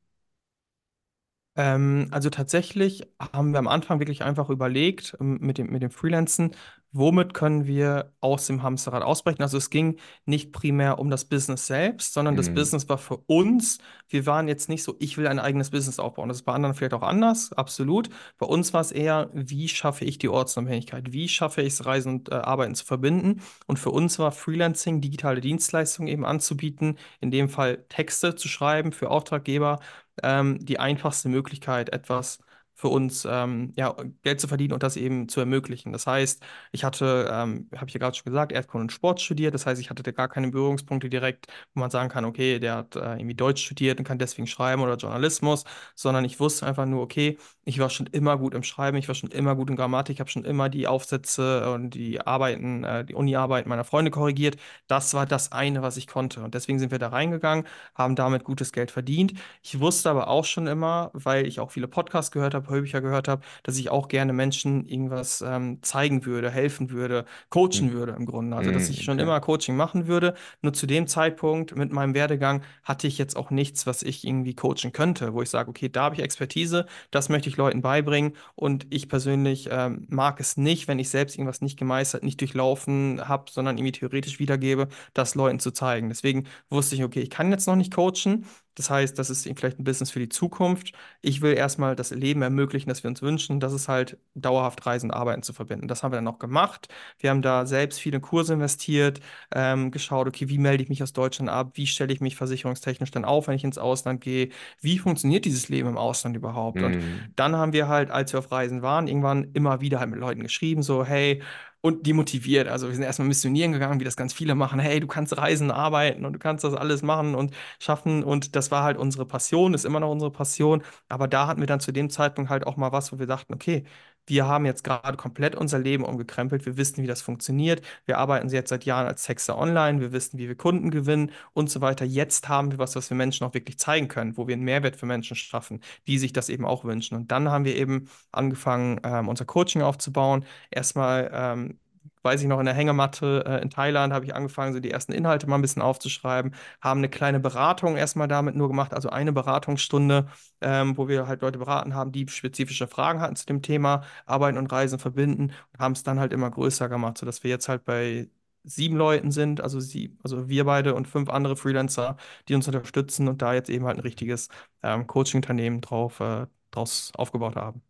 Ähm, 1.56 2.08
also 2.10 2.30
tatsächlich 2.30 3.06
haben 3.20 3.52
wir 3.52 3.58
am 3.58 3.68
Anfang 3.68 4.00
wirklich 4.00 4.22
einfach 4.22 4.50
überlegt, 4.50 5.16
ähm, 5.20 5.38
mit 5.40 5.58
dem, 5.58 5.70
mit 5.70 5.82
dem 5.82 5.90
Freelancen, 5.90 6.52
womit 6.94 7.34
können 7.34 7.66
wir 7.66 8.12
aus 8.20 8.46
dem 8.46 8.62
Hamsterrad 8.62 9.02
ausbrechen. 9.02 9.42
Also 9.42 9.58
es 9.58 9.68
ging 9.70 9.98
nicht 10.24 10.52
primär 10.52 10.98
um 10.98 11.10
das 11.10 11.24
Business 11.26 11.66
selbst, 11.66 12.14
sondern 12.14 12.36
das 12.36 12.48
Mhm. 12.48 12.54
Business 12.54 12.88
war 12.88 12.98
für 12.98 13.18
uns. 13.26 13.78
Wir 14.08 14.26
waren 14.26 14.48
jetzt 14.48 14.68
nicht 14.68 14.82
so, 14.84 14.96
ich 15.00 15.18
will 15.18 15.26
ein 15.26 15.38
eigenes 15.38 15.70
Business 15.70 15.98
aufbauen. 15.98 16.28
Das 16.28 16.38
ist 16.38 16.44
bei 16.44 16.52
anderen 16.52 16.74
vielleicht 16.74 16.94
auch 16.94 17.02
anders, 17.02 17.52
absolut. 17.52 18.08
Bei 18.38 18.46
uns 18.46 18.72
war 18.72 18.80
es 18.80 18.92
eher, 18.92 19.30
wie 19.34 19.68
schaffe 19.68 20.04
ich 20.04 20.18
die 20.18 20.28
Ortsunabhängigkeit? 20.28 21.12
Wie 21.12 21.28
schaffe 21.28 21.62
ich 21.62 21.74
es, 21.74 21.84
Reisen 21.86 22.14
und 22.20 22.30
äh, 22.30 22.36
Arbeiten 22.36 22.74
zu 22.74 22.84
verbinden? 22.84 23.40
Und 23.66 23.78
für 23.78 23.90
uns 23.90 24.18
war 24.18 24.32
Freelancing, 24.32 25.00
digitale 25.00 25.40
Dienstleistungen 25.40 26.08
eben 26.08 26.24
anzubieten, 26.24 26.98
in 27.20 27.30
dem 27.30 27.48
Fall 27.48 27.84
Texte 27.88 28.34
zu 28.36 28.48
schreiben 28.48 28.92
für 28.92 29.10
Auftraggeber 29.10 29.80
ähm, 30.22 30.58
die 30.64 30.78
einfachste 30.78 31.28
Möglichkeit, 31.28 31.90
etwas 31.92 32.38
für 32.74 32.88
uns 32.88 33.26
ähm, 33.30 33.72
ja, 33.76 33.94
Geld 34.22 34.40
zu 34.40 34.48
verdienen 34.48 34.72
und 34.72 34.82
das 34.82 34.96
eben 34.96 35.28
zu 35.28 35.40
ermöglichen. 35.40 35.92
Das 35.92 36.06
heißt, 36.06 36.42
ich 36.72 36.84
hatte, 36.84 37.28
ähm, 37.32 37.68
habe 37.76 37.86
ich 37.88 37.94
ja 37.94 38.00
gerade 38.00 38.16
schon 38.16 38.24
gesagt, 38.24 38.52
Erdkunde 38.52 38.82
und 38.84 38.92
Sport 38.92 39.20
studiert. 39.20 39.54
Das 39.54 39.66
heißt, 39.66 39.80
ich 39.80 39.90
hatte 39.90 40.12
gar 40.12 40.28
keine 40.28 40.50
Berührungspunkte 40.50 41.08
direkt, 41.08 41.46
wo 41.74 41.80
man 41.80 41.90
sagen 41.90 42.08
kann, 42.08 42.24
okay, 42.24 42.58
der 42.58 42.76
hat 42.76 42.96
äh, 42.96 43.14
irgendwie 43.14 43.34
Deutsch 43.34 43.64
studiert 43.64 43.98
und 43.98 44.04
kann 44.04 44.18
deswegen 44.18 44.46
schreiben 44.46 44.82
oder 44.82 44.96
Journalismus, 44.96 45.64
sondern 45.94 46.24
ich 46.24 46.40
wusste 46.40 46.66
einfach 46.66 46.86
nur, 46.86 47.02
okay, 47.02 47.38
ich 47.64 47.78
war 47.78 47.90
schon 47.90 48.06
immer 48.08 48.36
gut 48.38 48.54
im 48.54 48.62
Schreiben, 48.62 48.96
ich 48.96 49.08
war 49.08 49.14
schon 49.14 49.30
immer 49.30 49.56
gut 49.56 49.70
in 49.70 49.76
Grammatik, 49.76 50.20
habe 50.20 50.30
schon 50.30 50.44
immer 50.44 50.68
die 50.68 50.86
Aufsätze 50.86 51.70
und 51.72 51.90
die 51.90 52.20
Arbeiten, 52.20 52.84
äh, 52.84 53.04
die 53.04 53.14
Uni-Arbeiten 53.14 53.68
meiner 53.68 53.84
Freunde 53.84 54.10
korrigiert. 54.10 54.56
Das 54.86 55.14
war 55.14 55.26
das 55.26 55.52
eine, 55.52 55.82
was 55.82 55.96
ich 55.96 56.06
konnte. 56.06 56.42
Und 56.42 56.54
deswegen 56.54 56.78
sind 56.78 56.90
wir 56.90 56.98
da 56.98 57.08
reingegangen, 57.08 57.66
haben 57.94 58.16
damit 58.16 58.44
gutes 58.44 58.72
Geld 58.72 58.90
verdient. 58.90 59.34
Ich 59.62 59.80
wusste 59.80 60.10
aber 60.10 60.28
auch 60.28 60.44
schon 60.44 60.66
immer, 60.66 61.10
weil 61.14 61.46
ich 61.46 61.60
auch 61.60 61.70
viele 61.70 61.88
Podcasts 61.88 62.30
gehört 62.30 62.54
habe, 62.54 62.63
paar 62.64 62.74
Hörbücher 62.74 63.00
gehört 63.00 63.28
habe, 63.28 63.42
dass 63.62 63.78
ich 63.78 63.90
auch 63.90 64.08
gerne 64.08 64.32
Menschen 64.32 64.84
irgendwas 64.86 65.42
ähm, 65.46 65.78
zeigen 65.82 66.24
würde, 66.26 66.50
helfen 66.50 66.90
würde, 66.90 67.24
coachen 67.50 67.90
Mhm. 67.90 67.92
würde 67.92 68.12
im 68.12 68.26
Grunde. 68.26 68.56
Also, 68.56 68.70
dass 68.72 68.88
ich 68.88 68.98
Mhm. 68.98 69.04
schon 69.04 69.18
Okay. 69.18 69.22
immer 69.22 69.40
Coaching 69.40 69.76
machen 69.76 70.06
würde. 70.06 70.34
Nur 70.62 70.72
zu 70.72 70.86
dem 70.86 71.06
Zeitpunkt 71.06 71.76
mit 71.76 71.92
meinem 71.92 72.14
Werdegang 72.14 72.62
hatte 72.82 73.06
ich 73.06 73.18
jetzt 73.18 73.36
auch 73.36 73.50
nichts, 73.50 73.86
was 73.86 74.02
ich 74.02 74.24
irgendwie 74.26 74.54
coachen 74.54 74.92
könnte, 74.92 75.34
wo 75.34 75.42
ich 75.42 75.50
sage, 75.50 75.68
okay, 75.70 75.88
da 75.88 76.04
habe 76.04 76.14
ich 76.16 76.22
Expertise, 76.22 76.86
das 77.10 77.28
möchte 77.28 77.48
ich 77.48 77.56
Leuten 77.56 77.82
beibringen. 77.82 78.34
Und 78.54 78.86
ich 78.90 79.08
persönlich 79.08 79.68
ähm, 79.70 80.06
mag 80.08 80.40
es 80.40 80.56
nicht, 80.56 80.88
wenn 80.88 80.98
ich 80.98 81.08
selbst 81.10 81.36
irgendwas 81.36 81.60
nicht 81.60 81.78
gemeistert, 81.78 82.22
nicht 82.22 82.40
durchlaufen 82.40 83.26
habe, 83.28 83.50
sondern 83.50 83.78
irgendwie 83.78 83.92
theoretisch 83.92 84.38
wiedergebe, 84.38 84.88
das 85.12 85.34
Leuten 85.34 85.58
zu 85.60 85.70
zeigen. 85.70 86.08
Deswegen 86.08 86.46
wusste 86.70 86.94
ich, 86.94 87.04
okay, 87.04 87.20
ich 87.20 87.30
kann 87.30 87.50
jetzt 87.50 87.66
noch 87.66 87.76
nicht 87.76 87.94
coachen. 87.94 88.46
Das 88.74 88.90
heißt, 88.90 89.18
das 89.18 89.30
ist 89.30 89.44
vielleicht 89.56 89.78
ein 89.78 89.84
Business 89.84 90.10
für 90.10 90.18
die 90.18 90.28
Zukunft. 90.28 90.92
Ich 91.22 91.40
will 91.42 91.54
erstmal 91.54 91.96
das 91.96 92.10
Leben 92.10 92.42
ermöglichen, 92.42 92.88
das 92.88 93.02
wir 93.02 93.08
uns 93.08 93.22
wünschen. 93.22 93.60
Das 93.60 93.72
ist 93.72 93.88
halt 93.88 94.18
dauerhaft 94.34 94.84
Reisen 94.86 95.10
und 95.10 95.16
Arbeiten 95.16 95.42
zu 95.42 95.52
verbinden. 95.52 95.88
Das 95.88 96.02
haben 96.02 96.12
wir 96.12 96.16
dann 96.16 96.28
auch 96.28 96.38
gemacht. 96.38 96.88
Wir 97.18 97.30
haben 97.30 97.42
da 97.42 97.66
selbst 97.66 98.00
viele 98.00 98.20
Kurse 98.20 98.54
investiert, 98.54 99.20
ähm, 99.54 99.90
geschaut, 99.90 100.26
okay, 100.28 100.48
wie 100.48 100.58
melde 100.58 100.82
ich 100.82 100.88
mich 100.88 101.02
aus 101.02 101.12
Deutschland 101.12 101.50
ab? 101.50 101.72
Wie 101.74 101.86
stelle 101.86 102.12
ich 102.12 102.20
mich 102.20 102.36
versicherungstechnisch 102.36 103.10
dann 103.10 103.24
auf, 103.24 103.48
wenn 103.48 103.56
ich 103.56 103.64
ins 103.64 103.78
Ausland 103.78 104.20
gehe? 104.20 104.50
Wie 104.80 104.98
funktioniert 104.98 105.44
dieses 105.44 105.68
Leben 105.68 105.88
im 105.88 105.96
Ausland 105.98 106.36
überhaupt? 106.36 106.82
Und 106.82 106.98
Mhm. 106.98 107.32
dann 107.36 107.56
haben 107.56 107.72
wir 107.72 107.88
halt, 107.88 108.10
als 108.10 108.32
wir 108.32 108.38
auf 108.40 108.50
Reisen 108.52 108.82
waren, 108.82 109.08
irgendwann 109.08 109.50
immer 109.54 109.80
wieder 109.80 110.00
halt 110.00 110.10
mit 110.10 110.18
Leuten 110.20 110.42
geschrieben, 110.42 110.82
so, 110.82 111.04
hey, 111.04 111.42
und 111.84 112.06
die 112.06 112.14
motiviert. 112.14 112.66
Also 112.66 112.88
wir 112.88 112.94
sind 112.94 113.04
erstmal 113.04 113.28
missionieren 113.28 113.72
gegangen, 113.72 114.00
wie 114.00 114.04
das 114.04 114.16
ganz 114.16 114.32
viele 114.32 114.54
machen. 114.54 114.78
Hey, 114.80 115.00
du 115.00 115.06
kannst 115.06 115.36
reisen, 115.36 115.70
arbeiten 115.70 116.24
und 116.24 116.32
du 116.32 116.38
kannst 116.38 116.64
das 116.64 116.72
alles 116.72 117.02
machen 117.02 117.34
und 117.34 117.54
schaffen. 117.78 118.24
Und 118.24 118.56
das 118.56 118.70
war 118.70 118.84
halt 118.84 118.96
unsere 118.96 119.26
Passion, 119.26 119.74
ist 119.74 119.84
immer 119.84 120.00
noch 120.00 120.10
unsere 120.10 120.30
Passion. 120.30 120.82
Aber 121.10 121.28
da 121.28 121.46
hatten 121.46 121.60
wir 121.60 121.66
dann 121.66 121.80
zu 121.80 121.92
dem 121.92 122.08
Zeitpunkt 122.08 122.48
halt 122.50 122.66
auch 122.66 122.78
mal 122.78 122.90
was, 122.92 123.12
wo 123.12 123.18
wir 123.18 123.26
dachten, 123.26 123.52
okay, 123.52 123.84
wir 124.26 124.46
haben 124.46 124.66
jetzt 124.66 124.84
gerade 124.84 125.16
komplett 125.16 125.54
unser 125.54 125.78
Leben 125.78 126.04
umgekrempelt. 126.04 126.66
Wir 126.66 126.76
wissen, 126.76 127.02
wie 127.02 127.06
das 127.06 127.22
funktioniert. 127.22 127.82
Wir 128.06 128.18
arbeiten 128.18 128.48
jetzt 128.48 128.70
seit 128.70 128.84
Jahren 128.84 129.06
als 129.06 129.24
Texter 129.24 129.58
online. 129.58 130.00
Wir 130.00 130.12
wissen, 130.12 130.38
wie 130.38 130.48
wir 130.48 130.56
Kunden 130.56 130.90
gewinnen 130.90 131.30
und 131.52 131.70
so 131.70 131.80
weiter. 131.80 132.04
Jetzt 132.04 132.48
haben 132.48 132.70
wir 132.70 132.78
was, 132.78 132.96
was 132.96 133.10
wir 133.10 133.16
Menschen 133.16 133.46
auch 133.46 133.54
wirklich 133.54 133.78
zeigen 133.78 134.08
können, 134.08 134.36
wo 134.36 134.46
wir 134.46 134.54
einen 134.54 134.64
Mehrwert 134.64 134.96
für 134.96 135.06
Menschen 135.06 135.36
schaffen, 135.36 135.80
die 136.06 136.18
sich 136.18 136.32
das 136.32 136.48
eben 136.48 136.64
auch 136.64 136.84
wünschen. 136.84 137.16
Und 137.16 137.30
dann 137.30 137.50
haben 137.50 137.64
wir 137.64 137.76
eben 137.76 138.08
angefangen, 138.32 139.00
ähm, 139.04 139.28
unser 139.28 139.44
Coaching 139.44 139.82
aufzubauen. 139.82 140.44
Erstmal 140.70 141.30
ähm, 141.32 141.78
weiß 142.24 142.40
ich 142.42 142.48
noch, 142.48 142.58
in 142.58 142.64
der 142.66 142.74
Hängematte 142.74 143.44
äh, 143.46 143.62
in 143.62 143.70
Thailand 143.70 144.12
habe 144.12 144.24
ich 144.24 144.34
angefangen, 144.34 144.72
so 144.72 144.80
die 144.80 144.90
ersten 144.90 145.12
Inhalte 145.12 145.46
mal 145.46 145.56
ein 145.56 145.62
bisschen 145.62 145.82
aufzuschreiben, 145.82 146.54
haben 146.80 146.98
eine 146.98 147.08
kleine 147.08 147.40
Beratung 147.40 147.96
erstmal 147.96 148.28
damit 148.28 148.54
nur 148.56 148.68
gemacht, 148.68 148.94
also 148.94 149.10
eine 149.10 149.32
Beratungsstunde, 149.32 150.26
ähm, 150.60 150.96
wo 150.96 151.08
wir 151.08 151.26
halt 151.26 151.42
Leute 151.42 151.58
beraten 151.58 151.94
haben, 151.94 152.12
die 152.12 152.26
spezifische 152.28 152.86
Fragen 152.88 153.20
hatten 153.20 153.36
zu 153.36 153.46
dem 153.46 153.62
Thema 153.62 154.02
Arbeiten 154.26 154.58
und 154.58 154.70
Reisen 154.72 154.98
verbinden 154.98 155.52
und 155.72 155.78
haben 155.80 155.92
es 155.92 156.02
dann 156.02 156.18
halt 156.20 156.32
immer 156.32 156.50
größer 156.50 156.88
gemacht, 156.88 157.18
sodass 157.18 157.42
wir 157.44 157.50
jetzt 157.50 157.68
halt 157.68 157.84
bei 157.84 158.28
sieben 158.64 158.96
Leuten 158.96 159.30
sind, 159.30 159.60
also 159.60 159.78
sie, 159.80 160.16
also 160.22 160.48
wir 160.48 160.64
beide 160.64 160.94
und 160.94 161.06
fünf 161.06 161.28
andere 161.28 161.56
Freelancer, 161.56 162.16
die 162.48 162.54
uns 162.54 162.66
unterstützen 162.66 163.28
und 163.28 163.42
da 163.42 163.52
jetzt 163.54 163.68
eben 163.70 163.84
halt 163.86 163.98
ein 163.98 164.00
richtiges 164.00 164.48
ähm, 164.82 165.06
Coaching-Unternehmen 165.06 165.80
drauf, 165.82 166.20
äh, 166.20 166.46
draus 166.70 167.12
aufgebaut 167.16 167.56
haben. 167.56 167.82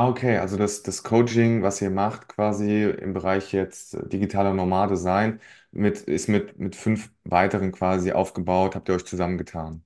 Ah, 0.00 0.08
okay, 0.08 0.36
also 0.38 0.56
das, 0.56 0.82
das 0.84 1.02
Coaching, 1.02 1.62
was 1.62 1.82
ihr 1.82 1.90
macht, 1.90 2.28
quasi 2.28 2.84
im 2.84 3.14
Bereich 3.14 3.52
jetzt 3.52 3.94
äh, 3.94 4.08
digitaler 4.08 4.54
Nomade 4.54 4.96
sein, 4.96 5.40
mit, 5.72 6.02
ist 6.02 6.28
mit, 6.28 6.56
mit 6.58 6.76
fünf 6.76 7.12
weiteren 7.24 7.72
quasi 7.72 8.12
aufgebaut, 8.12 8.76
habt 8.76 8.88
ihr 8.88 8.94
euch 8.94 9.04
zusammengetan? 9.06 9.82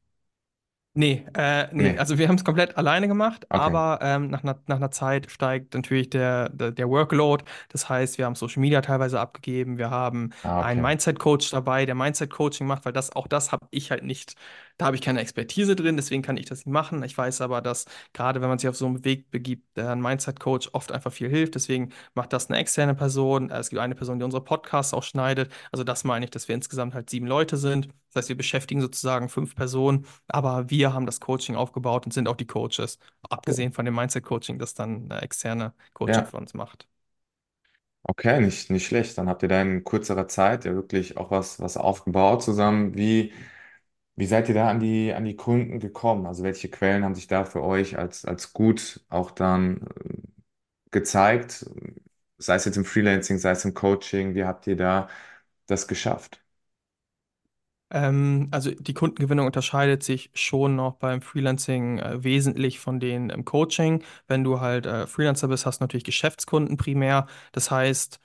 Nee, 0.95 1.25
äh, 1.35 1.69
nee, 1.75 1.95
Nee, 1.95 1.97
also 1.97 2.19
wir 2.19 2.29
haben 2.29 2.35
es 2.35 2.45
komplett 2.45 2.77
alleine 2.77 3.09
gemacht, 3.09 3.47
okay. 3.53 3.83
aber 3.89 3.99
ähm, 4.03 4.29
nach, 4.29 4.43
einer- 4.43 4.61
nach 4.67 4.77
einer 4.77 4.91
Zeit 4.91 5.31
steigt 5.31 5.73
natürlich 5.73 6.11
der, 6.11 6.51
der, 6.51 6.71
der 6.71 6.87
Workload. 6.91 7.45
Das 7.71 7.89
heißt, 7.89 8.19
wir 8.19 8.27
haben 8.27 8.35
Social 8.35 8.61
Media 8.61 8.83
teilweise 8.83 9.19
abgegeben, 9.19 9.79
wir 9.79 9.89
haben 9.89 10.35
Ah, 10.45 10.61
einen 10.61 10.83
okay. 10.83 10.83
Mindset-Coach 10.83 11.51
dabei, 11.51 11.87
der 11.87 11.95
Mindset-Coaching 11.95 12.67
macht, 12.67 12.85
weil 12.85 12.93
das 12.93 13.11
auch 13.17 13.27
das 13.27 13.53
habe 13.53 13.67
ich 13.71 13.91
halt 13.91 14.05
nicht, 14.05 14.35
da 14.79 14.87
habe 14.87 14.97
ich 14.97 15.03
keine 15.03 15.21
Expertise 15.21 15.77
drin, 15.77 15.97
deswegen 15.97 16.23
kann 16.23 16.37
ich 16.37 16.47
das 16.47 16.61
nicht 16.67 16.73
machen. 16.73 17.03
Ich 17.03 17.17
weiß 17.17 17.41
aber, 17.41 17.61
dass 17.63 17.87
gerade 18.13 18.41
wenn 18.41 18.49
man 18.49 18.59
sich 18.59 18.69
auf 18.69 18.77
so 18.77 18.87
einen 18.87 19.05
Weg 19.05 19.31
begibt, 19.31 19.77
der 19.77 19.91
ein 19.91 20.01
Mindset-Coach 20.01 20.71
oft 20.73 20.93
einfach 20.93 21.13
viel 21.13 21.29
hilft. 21.29 21.55
Deswegen 21.55 21.91
macht 22.15 22.33
das 22.33 22.49
eine 22.51 22.59
externe 22.59 22.95
Person. 22.95 23.51
Es 23.51 23.71
gibt 23.71 23.81
eine 23.81 23.95
Person, 23.95 24.19
die 24.19 24.25
unsere 24.25 24.43
Podcasts 24.45 24.95
auch 24.95 25.03
schneidet. 25.03 25.51
Also 25.73 25.85
das 25.85 26.05
meine 26.05 26.25
ich, 26.25 26.31
dass 26.31 26.49
wir 26.49 26.55
insgesamt 26.55 26.95
halt 26.95 27.11
sieben 27.11 27.27
Leute 27.27 27.57
sind. 27.57 27.89
Das 28.13 28.23
heißt, 28.23 28.29
wir 28.29 28.37
beschäftigen 28.37 28.81
sozusagen 28.81 29.29
fünf 29.29 29.55
Personen. 29.55 30.07
Aber 30.29 30.71
wir 30.71 30.93
haben 30.95 31.07
das 31.07 31.21
Coaching 31.21 31.57
aufgebaut 31.57 32.05
und 32.07 32.13
sind 32.13 32.29
auch 32.29 32.37
die 32.37 32.47
Coaches. 32.47 32.99
Abgesehen 33.29 33.73
von 33.73 33.85
dem 33.85 33.95
Mindset-Coaching, 33.95 34.59
das 34.59 34.75
dann 34.75 35.11
eine 35.11 35.23
externe 35.23 35.75
Coaching 35.95 36.25
Ja, 36.25 36.27
für 36.27 36.37
uns 36.37 36.55
macht. 36.55 36.87
okay, 38.03 38.41
nicht, 38.41 38.71
nicht 38.71 38.87
schlecht. 38.87 39.19
Dann 39.19 39.29
habt 39.29 39.43
ihr 39.43 39.49
da 39.49 39.63
in 39.63 39.85
kürzerer 39.85 40.29
Zeit 40.29 40.65
ja 40.65 40.75
wirklich 40.75 41.17
auch 41.17 41.31
was, 41.31 41.61
was 41.61 41.77
aufgebaut 41.77 42.43
zusammen. 42.43 42.95
Wie, 42.97 43.33
wie 44.17 44.27
seid 44.27 44.49
ihr 44.49 44.55
da 44.55 44.69
an 44.71 44.81
die, 44.81 45.13
an 45.13 45.25
die 45.25 45.37
Kunden 45.37 45.81
gekommen? 45.81 46.27
Also 46.27 46.43
welche 46.45 46.69
Quellen 46.71 47.05
haben 47.05 47.15
sich 47.15 47.27
da 47.29 47.45
für 47.45 47.63
euch 47.63 47.99
als, 47.99 48.25
als 48.25 48.53
gut 48.53 49.05
auch 49.09 49.31
dann 49.31 49.83
äh, 50.05 50.15
gezeigt? 50.91 51.67
Sei 52.39 52.57
es 52.57 52.65
jetzt 52.67 52.77
im 52.77 52.85
Freelancing, 52.85 53.39
sei 53.39 53.53
es 53.53 53.65
im 53.65 53.75
Coaching, 53.75 54.35
wie 54.35 54.45
habt 54.45 54.67
ihr 54.67 54.77
da 54.77 55.09
das 55.67 55.89
geschafft? 55.89 56.43
Ähm, 57.91 58.49
also 58.53 58.71
die 58.71 58.95
Kundengewinnung 58.95 59.47
unterscheidet 59.47 60.03
sich 60.03 60.31
schon 60.35 60.77
noch 60.77 60.95
beim 60.97 61.21
Freelancing 61.23 61.99
äh, 61.99 62.25
wesentlich 62.25 62.81
von 62.81 63.01
denen 63.01 63.31
im 63.31 63.45
Coaching. 63.45 64.03
Wenn 64.27 64.45
du 64.45 64.61
halt 64.61 64.87
äh, 64.87 65.07
Freelancer 65.07 65.49
bist, 65.49 65.67
hast 65.67 65.81
du 65.81 65.85
natürlich 65.85 66.05
Geschäftskunden 66.05 66.77
primär. 66.77 67.27
Das 67.53 67.71
heißt, 67.71 68.19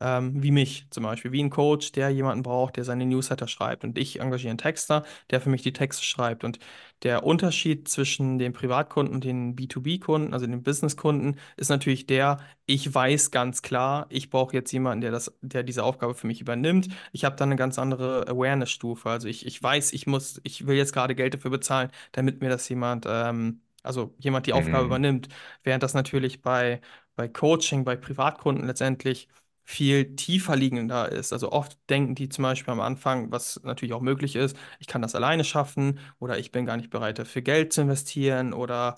ähm, 0.00 0.42
wie 0.42 0.50
mich 0.50 0.86
zum 0.90 1.04
Beispiel, 1.04 1.32
wie 1.32 1.42
ein 1.42 1.50
Coach, 1.50 1.92
der 1.92 2.10
jemanden 2.10 2.42
braucht, 2.42 2.76
der 2.76 2.84
seine 2.84 3.06
Newsletter 3.06 3.48
schreibt. 3.48 3.84
Und 3.84 3.98
ich 3.98 4.20
engagiere 4.20 4.50
einen 4.50 4.58
Texter, 4.58 5.04
der 5.30 5.40
für 5.40 5.50
mich 5.50 5.62
die 5.62 5.72
Texte 5.72 6.02
schreibt. 6.04 6.44
Und 6.44 6.58
der 7.02 7.24
Unterschied 7.24 7.88
zwischen 7.88 8.38
den 8.38 8.52
Privatkunden 8.52 9.14
und 9.14 9.24
den 9.24 9.54
B2B-Kunden, 9.56 10.32
also 10.32 10.46
den 10.46 10.62
Business-Kunden, 10.62 11.36
ist 11.56 11.68
natürlich 11.68 12.06
der, 12.06 12.38
ich 12.66 12.92
weiß 12.92 13.30
ganz 13.30 13.62
klar, 13.62 14.06
ich 14.08 14.30
brauche 14.30 14.54
jetzt 14.56 14.72
jemanden, 14.72 15.02
der 15.02 15.10
das, 15.10 15.32
der 15.42 15.62
diese 15.62 15.84
Aufgabe 15.84 16.14
für 16.14 16.26
mich 16.26 16.40
übernimmt. 16.40 16.88
Ich 17.12 17.24
habe 17.24 17.36
dann 17.36 17.48
eine 17.50 17.56
ganz 17.56 17.78
andere 17.78 18.26
Awareness-Stufe. 18.28 19.08
Also 19.10 19.28
ich, 19.28 19.46
ich 19.46 19.62
weiß, 19.62 19.92
ich 19.92 20.06
muss, 20.06 20.40
ich 20.44 20.66
will 20.66 20.76
jetzt 20.76 20.92
gerade 20.92 21.14
Geld 21.14 21.34
dafür 21.34 21.50
bezahlen, 21.50 21.90
damit 22.12 22.40
mir 22.40 22.48
das 22.48 22.68
jemand, 22.68 23.04
ähm, 23.08 23.60
also 23.82 24.14
jemand 24.18 24.46
die 24.46 24.52
Aufgabe 24.54 24.86
Mhm. 24.86 24.86
übernimmt. 24.86 25.28
Während 25.62 25.82
das 25.82 25.94
natürlich 25.94 26.42
bei, 26.42 26.80
bei 27.16 27.28
Coaching, 27.28 27.84
bei 27.84 27.96
Privatkunden 27.96 28.66
letztendlich 28.66 29.28
viel 29.64 30.14
tiefer 30.16 30.56
liegender 30.56 31.10
ist. 31.10 31.32
Also 31.32 31.50
oft 31.50 31.78
denken 31.88 32.14
die 32.14 32.28
zum 32.28 32.42
Beispiel 32.42 32.72
am 32.72 32.80
Anfang, 32.80 33.30
was 33.32 33.60
natürlich 33.64 33.94
auch 33.94 34.00
möglich 34.02 34.36
ist, 34.36 34.56
ich 34.78 34.86
kann 34.86 35.02
das 35.02 35.14
alleine 35.14 35.44
schaffen 35.44 35.98
oder 36.18 36.38
ich 36.38 36.52
bin 36.52 36.66
gar 36.66 36.76
nicht 36.76 36.90
bereit 36.90 37.18
dafür 37.18 37.42
Geld 37.42 37.72
zu 37.72 37.80
investieren 37.82 38.52
oder 38.52 38.96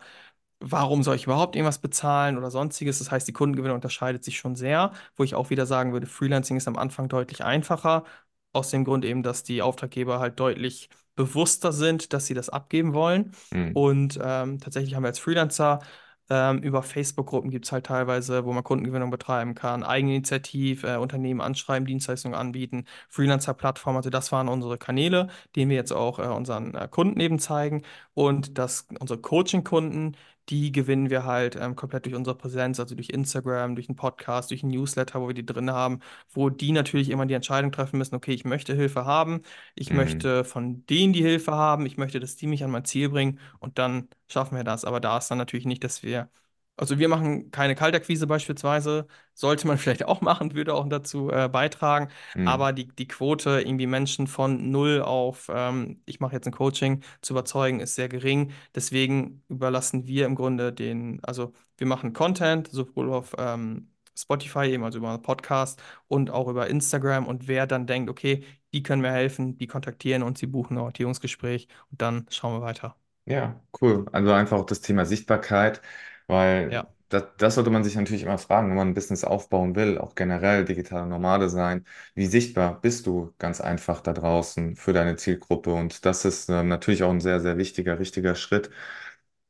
warum 0.60 1.02
soll 1.02 1.16
ich 1.16 1.24
überhaupt 1.24 1.54
irgendwas 1.54 1.78
bezahlen 1.78 2.38
oder 2.38 2.50
sonstiges. 2.50 2.98
Das 2.98 3.10
heißt, 3.10 3.28
die 3.28 3.32
Kundengewinnung 3.32 3.76
unterscheidet 3.76 4.24
sich 4.24 4.38
schon 4.38 4.56
sehr, 4.56 4.92
wo 5.16 5.24
ich 5.24 5.34
auch 5.34 5.50
wieder 5.50 5.66
sagen 5.66 5.92
würde, 5.92 6.06
Freelancing 6.06 6.56
ist 6.56 6.68
am 6.68 6.76
Anfang 6.76 7.08
deutlich 7.08 7.44
einfacher, 7.44 8.04
aus 8.52 8.70
dem 8.70 8.84
Grund 8.84 9.04
eben, 9.04 9.22
dass 9.22 9.42
die 9.42 9.62
Auftraggeber 9.62 10.18
halt 10.18 10.40
deutlich 10.40 10.88
bewusster 11.14 11.72
sind, 11.72 12.12
dass 12.12 12.26
sie 12.26 12.34
das 12.34 12.48
abgeben 12.48 12.94
wollen. 12.94 13.32
Mhm. 13.50 13.72
Und 13.72 14.18
ähm, 14.22 14.58
tatsächlich 14.60 14.94
haben 14.94 15.02
wir 15.02 15.08
als 15.08 15.18
Freelancer 15.18 15.80
ähm, 16.30 16.58
über 16.58 16.82
Facebook-Gruppen 16.82 17.50
gibt 17.50 17.66
es 17.66 17.72
halt 17.72 17.86
teilweise, 17.86 18.44
wo 18.44 18.52
man 18.52 18.64
Kundengewinnung 18.64 19.10
betreiben 19.10 19.54
kann, 19.54 19.82
Eigeninitiativ, 19.84 20.84
äh, 20.84 20.96
Unternehmen 20.96 21.40
anschreiben, 21.40 21.86
Dienstleistungen 21.86 22.36
anbieten, 22.36 22.84
Freelancer-Plattformen. 23.08 23.96
Also 23.98 24.10
das 24.10 24.32
waren 24.32 24.48
unsere 24.48 24.78
Kanäle, 24.78 25.28
denen 25.54 25.70
wir 25.70 25.76
jetzt 25.76 25.92
auch 25.92 26.18
äh, 26.18 26.22
unseren 26.22 26.74
äh, 26.74 26.88
Kunden 26.90 27.20
eben 27.20 27.38
zeigen. 27.38 27.82
Und 28.14 28.58
das, 28.58 28.86
unsere 28.98 29.20
Coaching-Kunden, 29.20 30.16
die 30.48 30.72
gewinnen 30.72 31.10
wir 31.10 31.24
halt 31.24 31.56
ähm, 31.56 31.74
komplett 31.76 32.06
durch 32.06 32.14
unsere 32.14 32.36
Präsenz, 32.36 32.78
also 32.80 32.94
durch 32.94 33.10
Instagram, 33.10 33.74
durch 33.74 33.88
einen 33.88 33.96
Podcast, 33.96 34.50
durch 34.50 34.62
einen 34.62 34.72
Newsletter, 34.72 35.20
wo 35.20 35.26
wir 35.28 35.34
die 35.34 35.44
drin 35.46 35.70
haben, 35.70 36.00
wo 36.32 36.50
die 36.50 36.72
natürlich 36.72 37.10
immer 37.10 37.26
die 37.26 37.34
Entscheidung 37.34 37.72
treffen 37.72 37.98
müssen, 37.98 38.14
okay, 38.14 38.32
ich 38.32 38.44
möchte 38.44 38.74
Hilfe 38.74 39.04
haben, 39.04 39.42
ich 39.74 39.92
Mhm. 39.92 39.92
möchte 39.92 40.44
von 40.44 40.84
denen 40.86 41.12
die 41.12 41.22
Hilfe 41.22 41.52
haben, 41.52 41.86
ich 41.86 41.96
möchte, 41.96 42.20
dass 42.20 42.36
die 42.36 42.46
mich 42.46 42.64
an 42.64 42.70
mein 42.70 42.84
Ziel 42.84 43.08
bringen 43.08 43.38
und 43.58 43.78
dann 43.78 44.08
schaffen 44.28 44.56
wir 44.56 44.64
das. 44.64 44.84
Aber 44.84 45.00
da 45.00 45.18
ist 45.18 45.28
dann 45.30 45.38
natürlich 45.38 45.66
nicht, 45.66 45.84
dass 45.84 46.02
wir, 46.02 46.30
also 46.76 46.98
wir 46.98 47.08
machen 47.08 47.50
keine 47.50 47.74
Kaltakquise 47.74 48.26
beispielsweise, 48.26 49.06
sollte 49.34 49.66
man 49.66 49.78
vielleicht 49.78 50.04
auch 50.04 50.20
machen, 50.20 50.54
würde 50.54 50.74
auch 50.74 50.88
dazu 50.88 51.30
äh, 51.30 51.48
beitragen, 51.48 52.08
Mhm. 52.34 52.44
aber 52.44 52.72
die, 52.72 52.88
die 52.88 53.08
Quote, 53.08 53.60
irgendwie 53.60 53.86
Menschen 53.86 54.26
von 54.26 54.70
null 54.70 55.02
auf, 55.02 55.50
ähm, 55.52 56.02
ich 56.06 56.20
mache 56.20 56.34
jetzt 56.34 56.46
ein 56.46 56.52
Coaching, 56.52 57.02
zu 57.22 57.32
überzeugen, 57.34 57.80
ist 57.80 57.94
sehr 57.94 58.08
gering. 58.08 58.52
Deswegen 58.74 59.42
überlassen 59.48 60.06
wir 60.06 60.26
im 60.26 60.34
Grunde 60.34 60.72
den, 60.72 61.20
also 61.24 61.52
wir 61.78 61.86
machen 61.86 62.12
Content, 62.12 62.68
sowohl 62.68 63.12
auf 63.12 63.34
ähm, 63.38 63.90
Spotify 64.18 64.66
eben, 64.70 64.84
also 64.84 64.98
über 64.98 65.16
Podcast 65.18 65.82
und 66.08 66.30
auch 66.30 66.48
über 66.48 66.68
Instagram. 66.68 67.26
Und 67.26 67.48
wer 67.48 67.66
dann 67.66 67.86
denkt, 67.86 68.10
okay, 68.10 68.44
die 68.72 68.82
können 68.82 69.02
mir 69.02 69.12
helfen, 69.12 69.58
die 69.58 69.66
kontaktieren 69.66 70.22
uns, 70.22 70.40
sie 70.40 70.46
buchen 70.46 70.74
ein 70.76 70.80
Orientierungsgespräch 70.80 71.68
und 71.90 72.00
dann 72.02 72.26
schauen 72.30 72.54
wir 72.54 72.62
weiter. 72.62 72.96
Ja, 73.24 73.60
cool. 73.80 74.06
Also 74.12 74.30
einfach 74.32 74.56
auch 74.58 74.66
das 74.66 74.80
Thema 74.80 75.04
Sichtbarkeit. 75.04 75.82
Weil 76.26 76.82
Ja. 76.82 76.86
das, 77.08 77.24
das 77.38 77.54
sollte 77.54 77.70
man 77.70 77.84
sich 77.84 77.94
natürlich 77.96 78.22
immer 78.24 78.38
fragen, 78.38 78.68
wenn 78.70 78.76
man 78.76 78.88
ein 78.88 78.94
Business 78.94 79.24
aufbauen 79.24 79.76
will, 79.76 79.98
auch 79.98 80.14
generell 80.16 80.64
digitaler 80.64 81.06
Nomade 81.06 81.48
sein. 81.48 81.84
Wie 82.14 82.26
sichtbar 82.26 82.80
bist 82.80 83.06
du 83.06 83.32
ganz 83.38 83.60
einfach 83.60 84.00
da 84.00 84.12
draußen 84.12 84.76
für 84.76 84.92
deine 84.92 85.16
Zielgruppe? 85.16 85.72
Und 85.72 86.04
das 86.04 86.24
ist 86.24 86.48
ähm, 86.50 86.68
natürlich 86.68 87.02
auch 87.04 87.10
ein 87.10 87.20
sehr, 87.20 87.40
sehr 87.40 87.58
wichtiger, 87.58 87.98
richtiger 88.00 88.34
Schritt, 88.34 88.70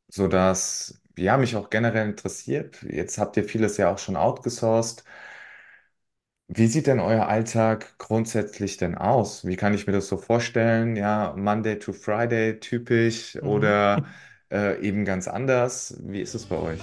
sodass, 0.09 1.01
ja, 1.19 1.37
mich 1.39 1.57
auch 1.57 1.71
generell 1.71 2.09
interessiert. 2.09 2.83
Jetzt 2.83 3.19
habt 3.19 3.37
ihr 3.37 3.45
vieles 3.45 3.77
ja 3.79 3.93
auch 3.93 3.99
schon 3.99 4.17
outgesourced. 4.17 5.05
Wie 6.49 6.67
sieht 6.69 6.87
denn 6.87 7.01
euer 7.01 7.27
Alltag 7.29 7.99
grundsätzlich 7.99 8.77
denn 8.77 8.95
aus? 8.97 9.45
Wie 9.47 9.57
kann 9.57 9.75
ich 9.75 9.87
mir 9.87 9.93
das 9.93 10.07
so 10.09 10.17
vorstellen? 10.17 10.95
Ja, 10.97 11.35
Monday 11.37 11.79
to 11.79 11.93
Friday 11.93 12.61
typisch 12.61 13.37
Mhm. 13.41 13.45
oder 13.45 14.05
äh, 14.53 14.81
eben 14.81 15.05
ganz 15.05 15.29
anders? 15.29 15.97
Wie 16.03 16.21
ist 16.21 16.35
es 16.35 16.47
bei 16.47 16.57
euch? 16.57 16.81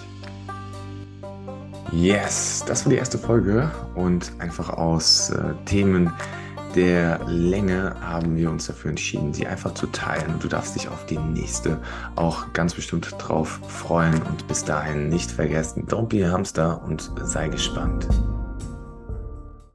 Yes, 1.92 2.64
das 2.66 2.86
war 2.86 2.92
die 2.92 2.98
erste 2.98 3.18
Folge 3.18 3.72
und 3.96 4.32
einfach 4.40 4.70
aus 4.70 5.30
äh, 5.30 5.54
Themen 5.66 6.12
der 6.76 7.20
Länge 7.28 7.96
haben 8.02 8.36
wir 8.36 8.50
uns 8.50 8.66
dafür 8.66 8.90
entschieden, 8.90 9.32
sie 9.32 9.46
einfach 9.46 9.76
zu 9.76 9.86
teilen. 9.88 10.40
Du 10.40 10.48
darfst 10.48 10.76
dich 10.76 10.88
auf 10.88 11.06
die 11.06 11.20
nächste 11.20 11.80
auch 12.16 12.52
ganz 12.54 12.74
bestimmt 12.74 13.14
drauf 13.20 13.60
freuen 13.68 14.20
und 14.24 14.48
bis 14.48 14.66
dahin 14.66 15.10
nicht 15.10 15.30
vergessen, 15.30 15.86
don't 15.86 16.08
be 16.08 16.26
a 16.26 16.32
Hamster 16.32 16.82
und 16.84 17.12
sei 17.24 17.48
gespannt. 17.48 18.08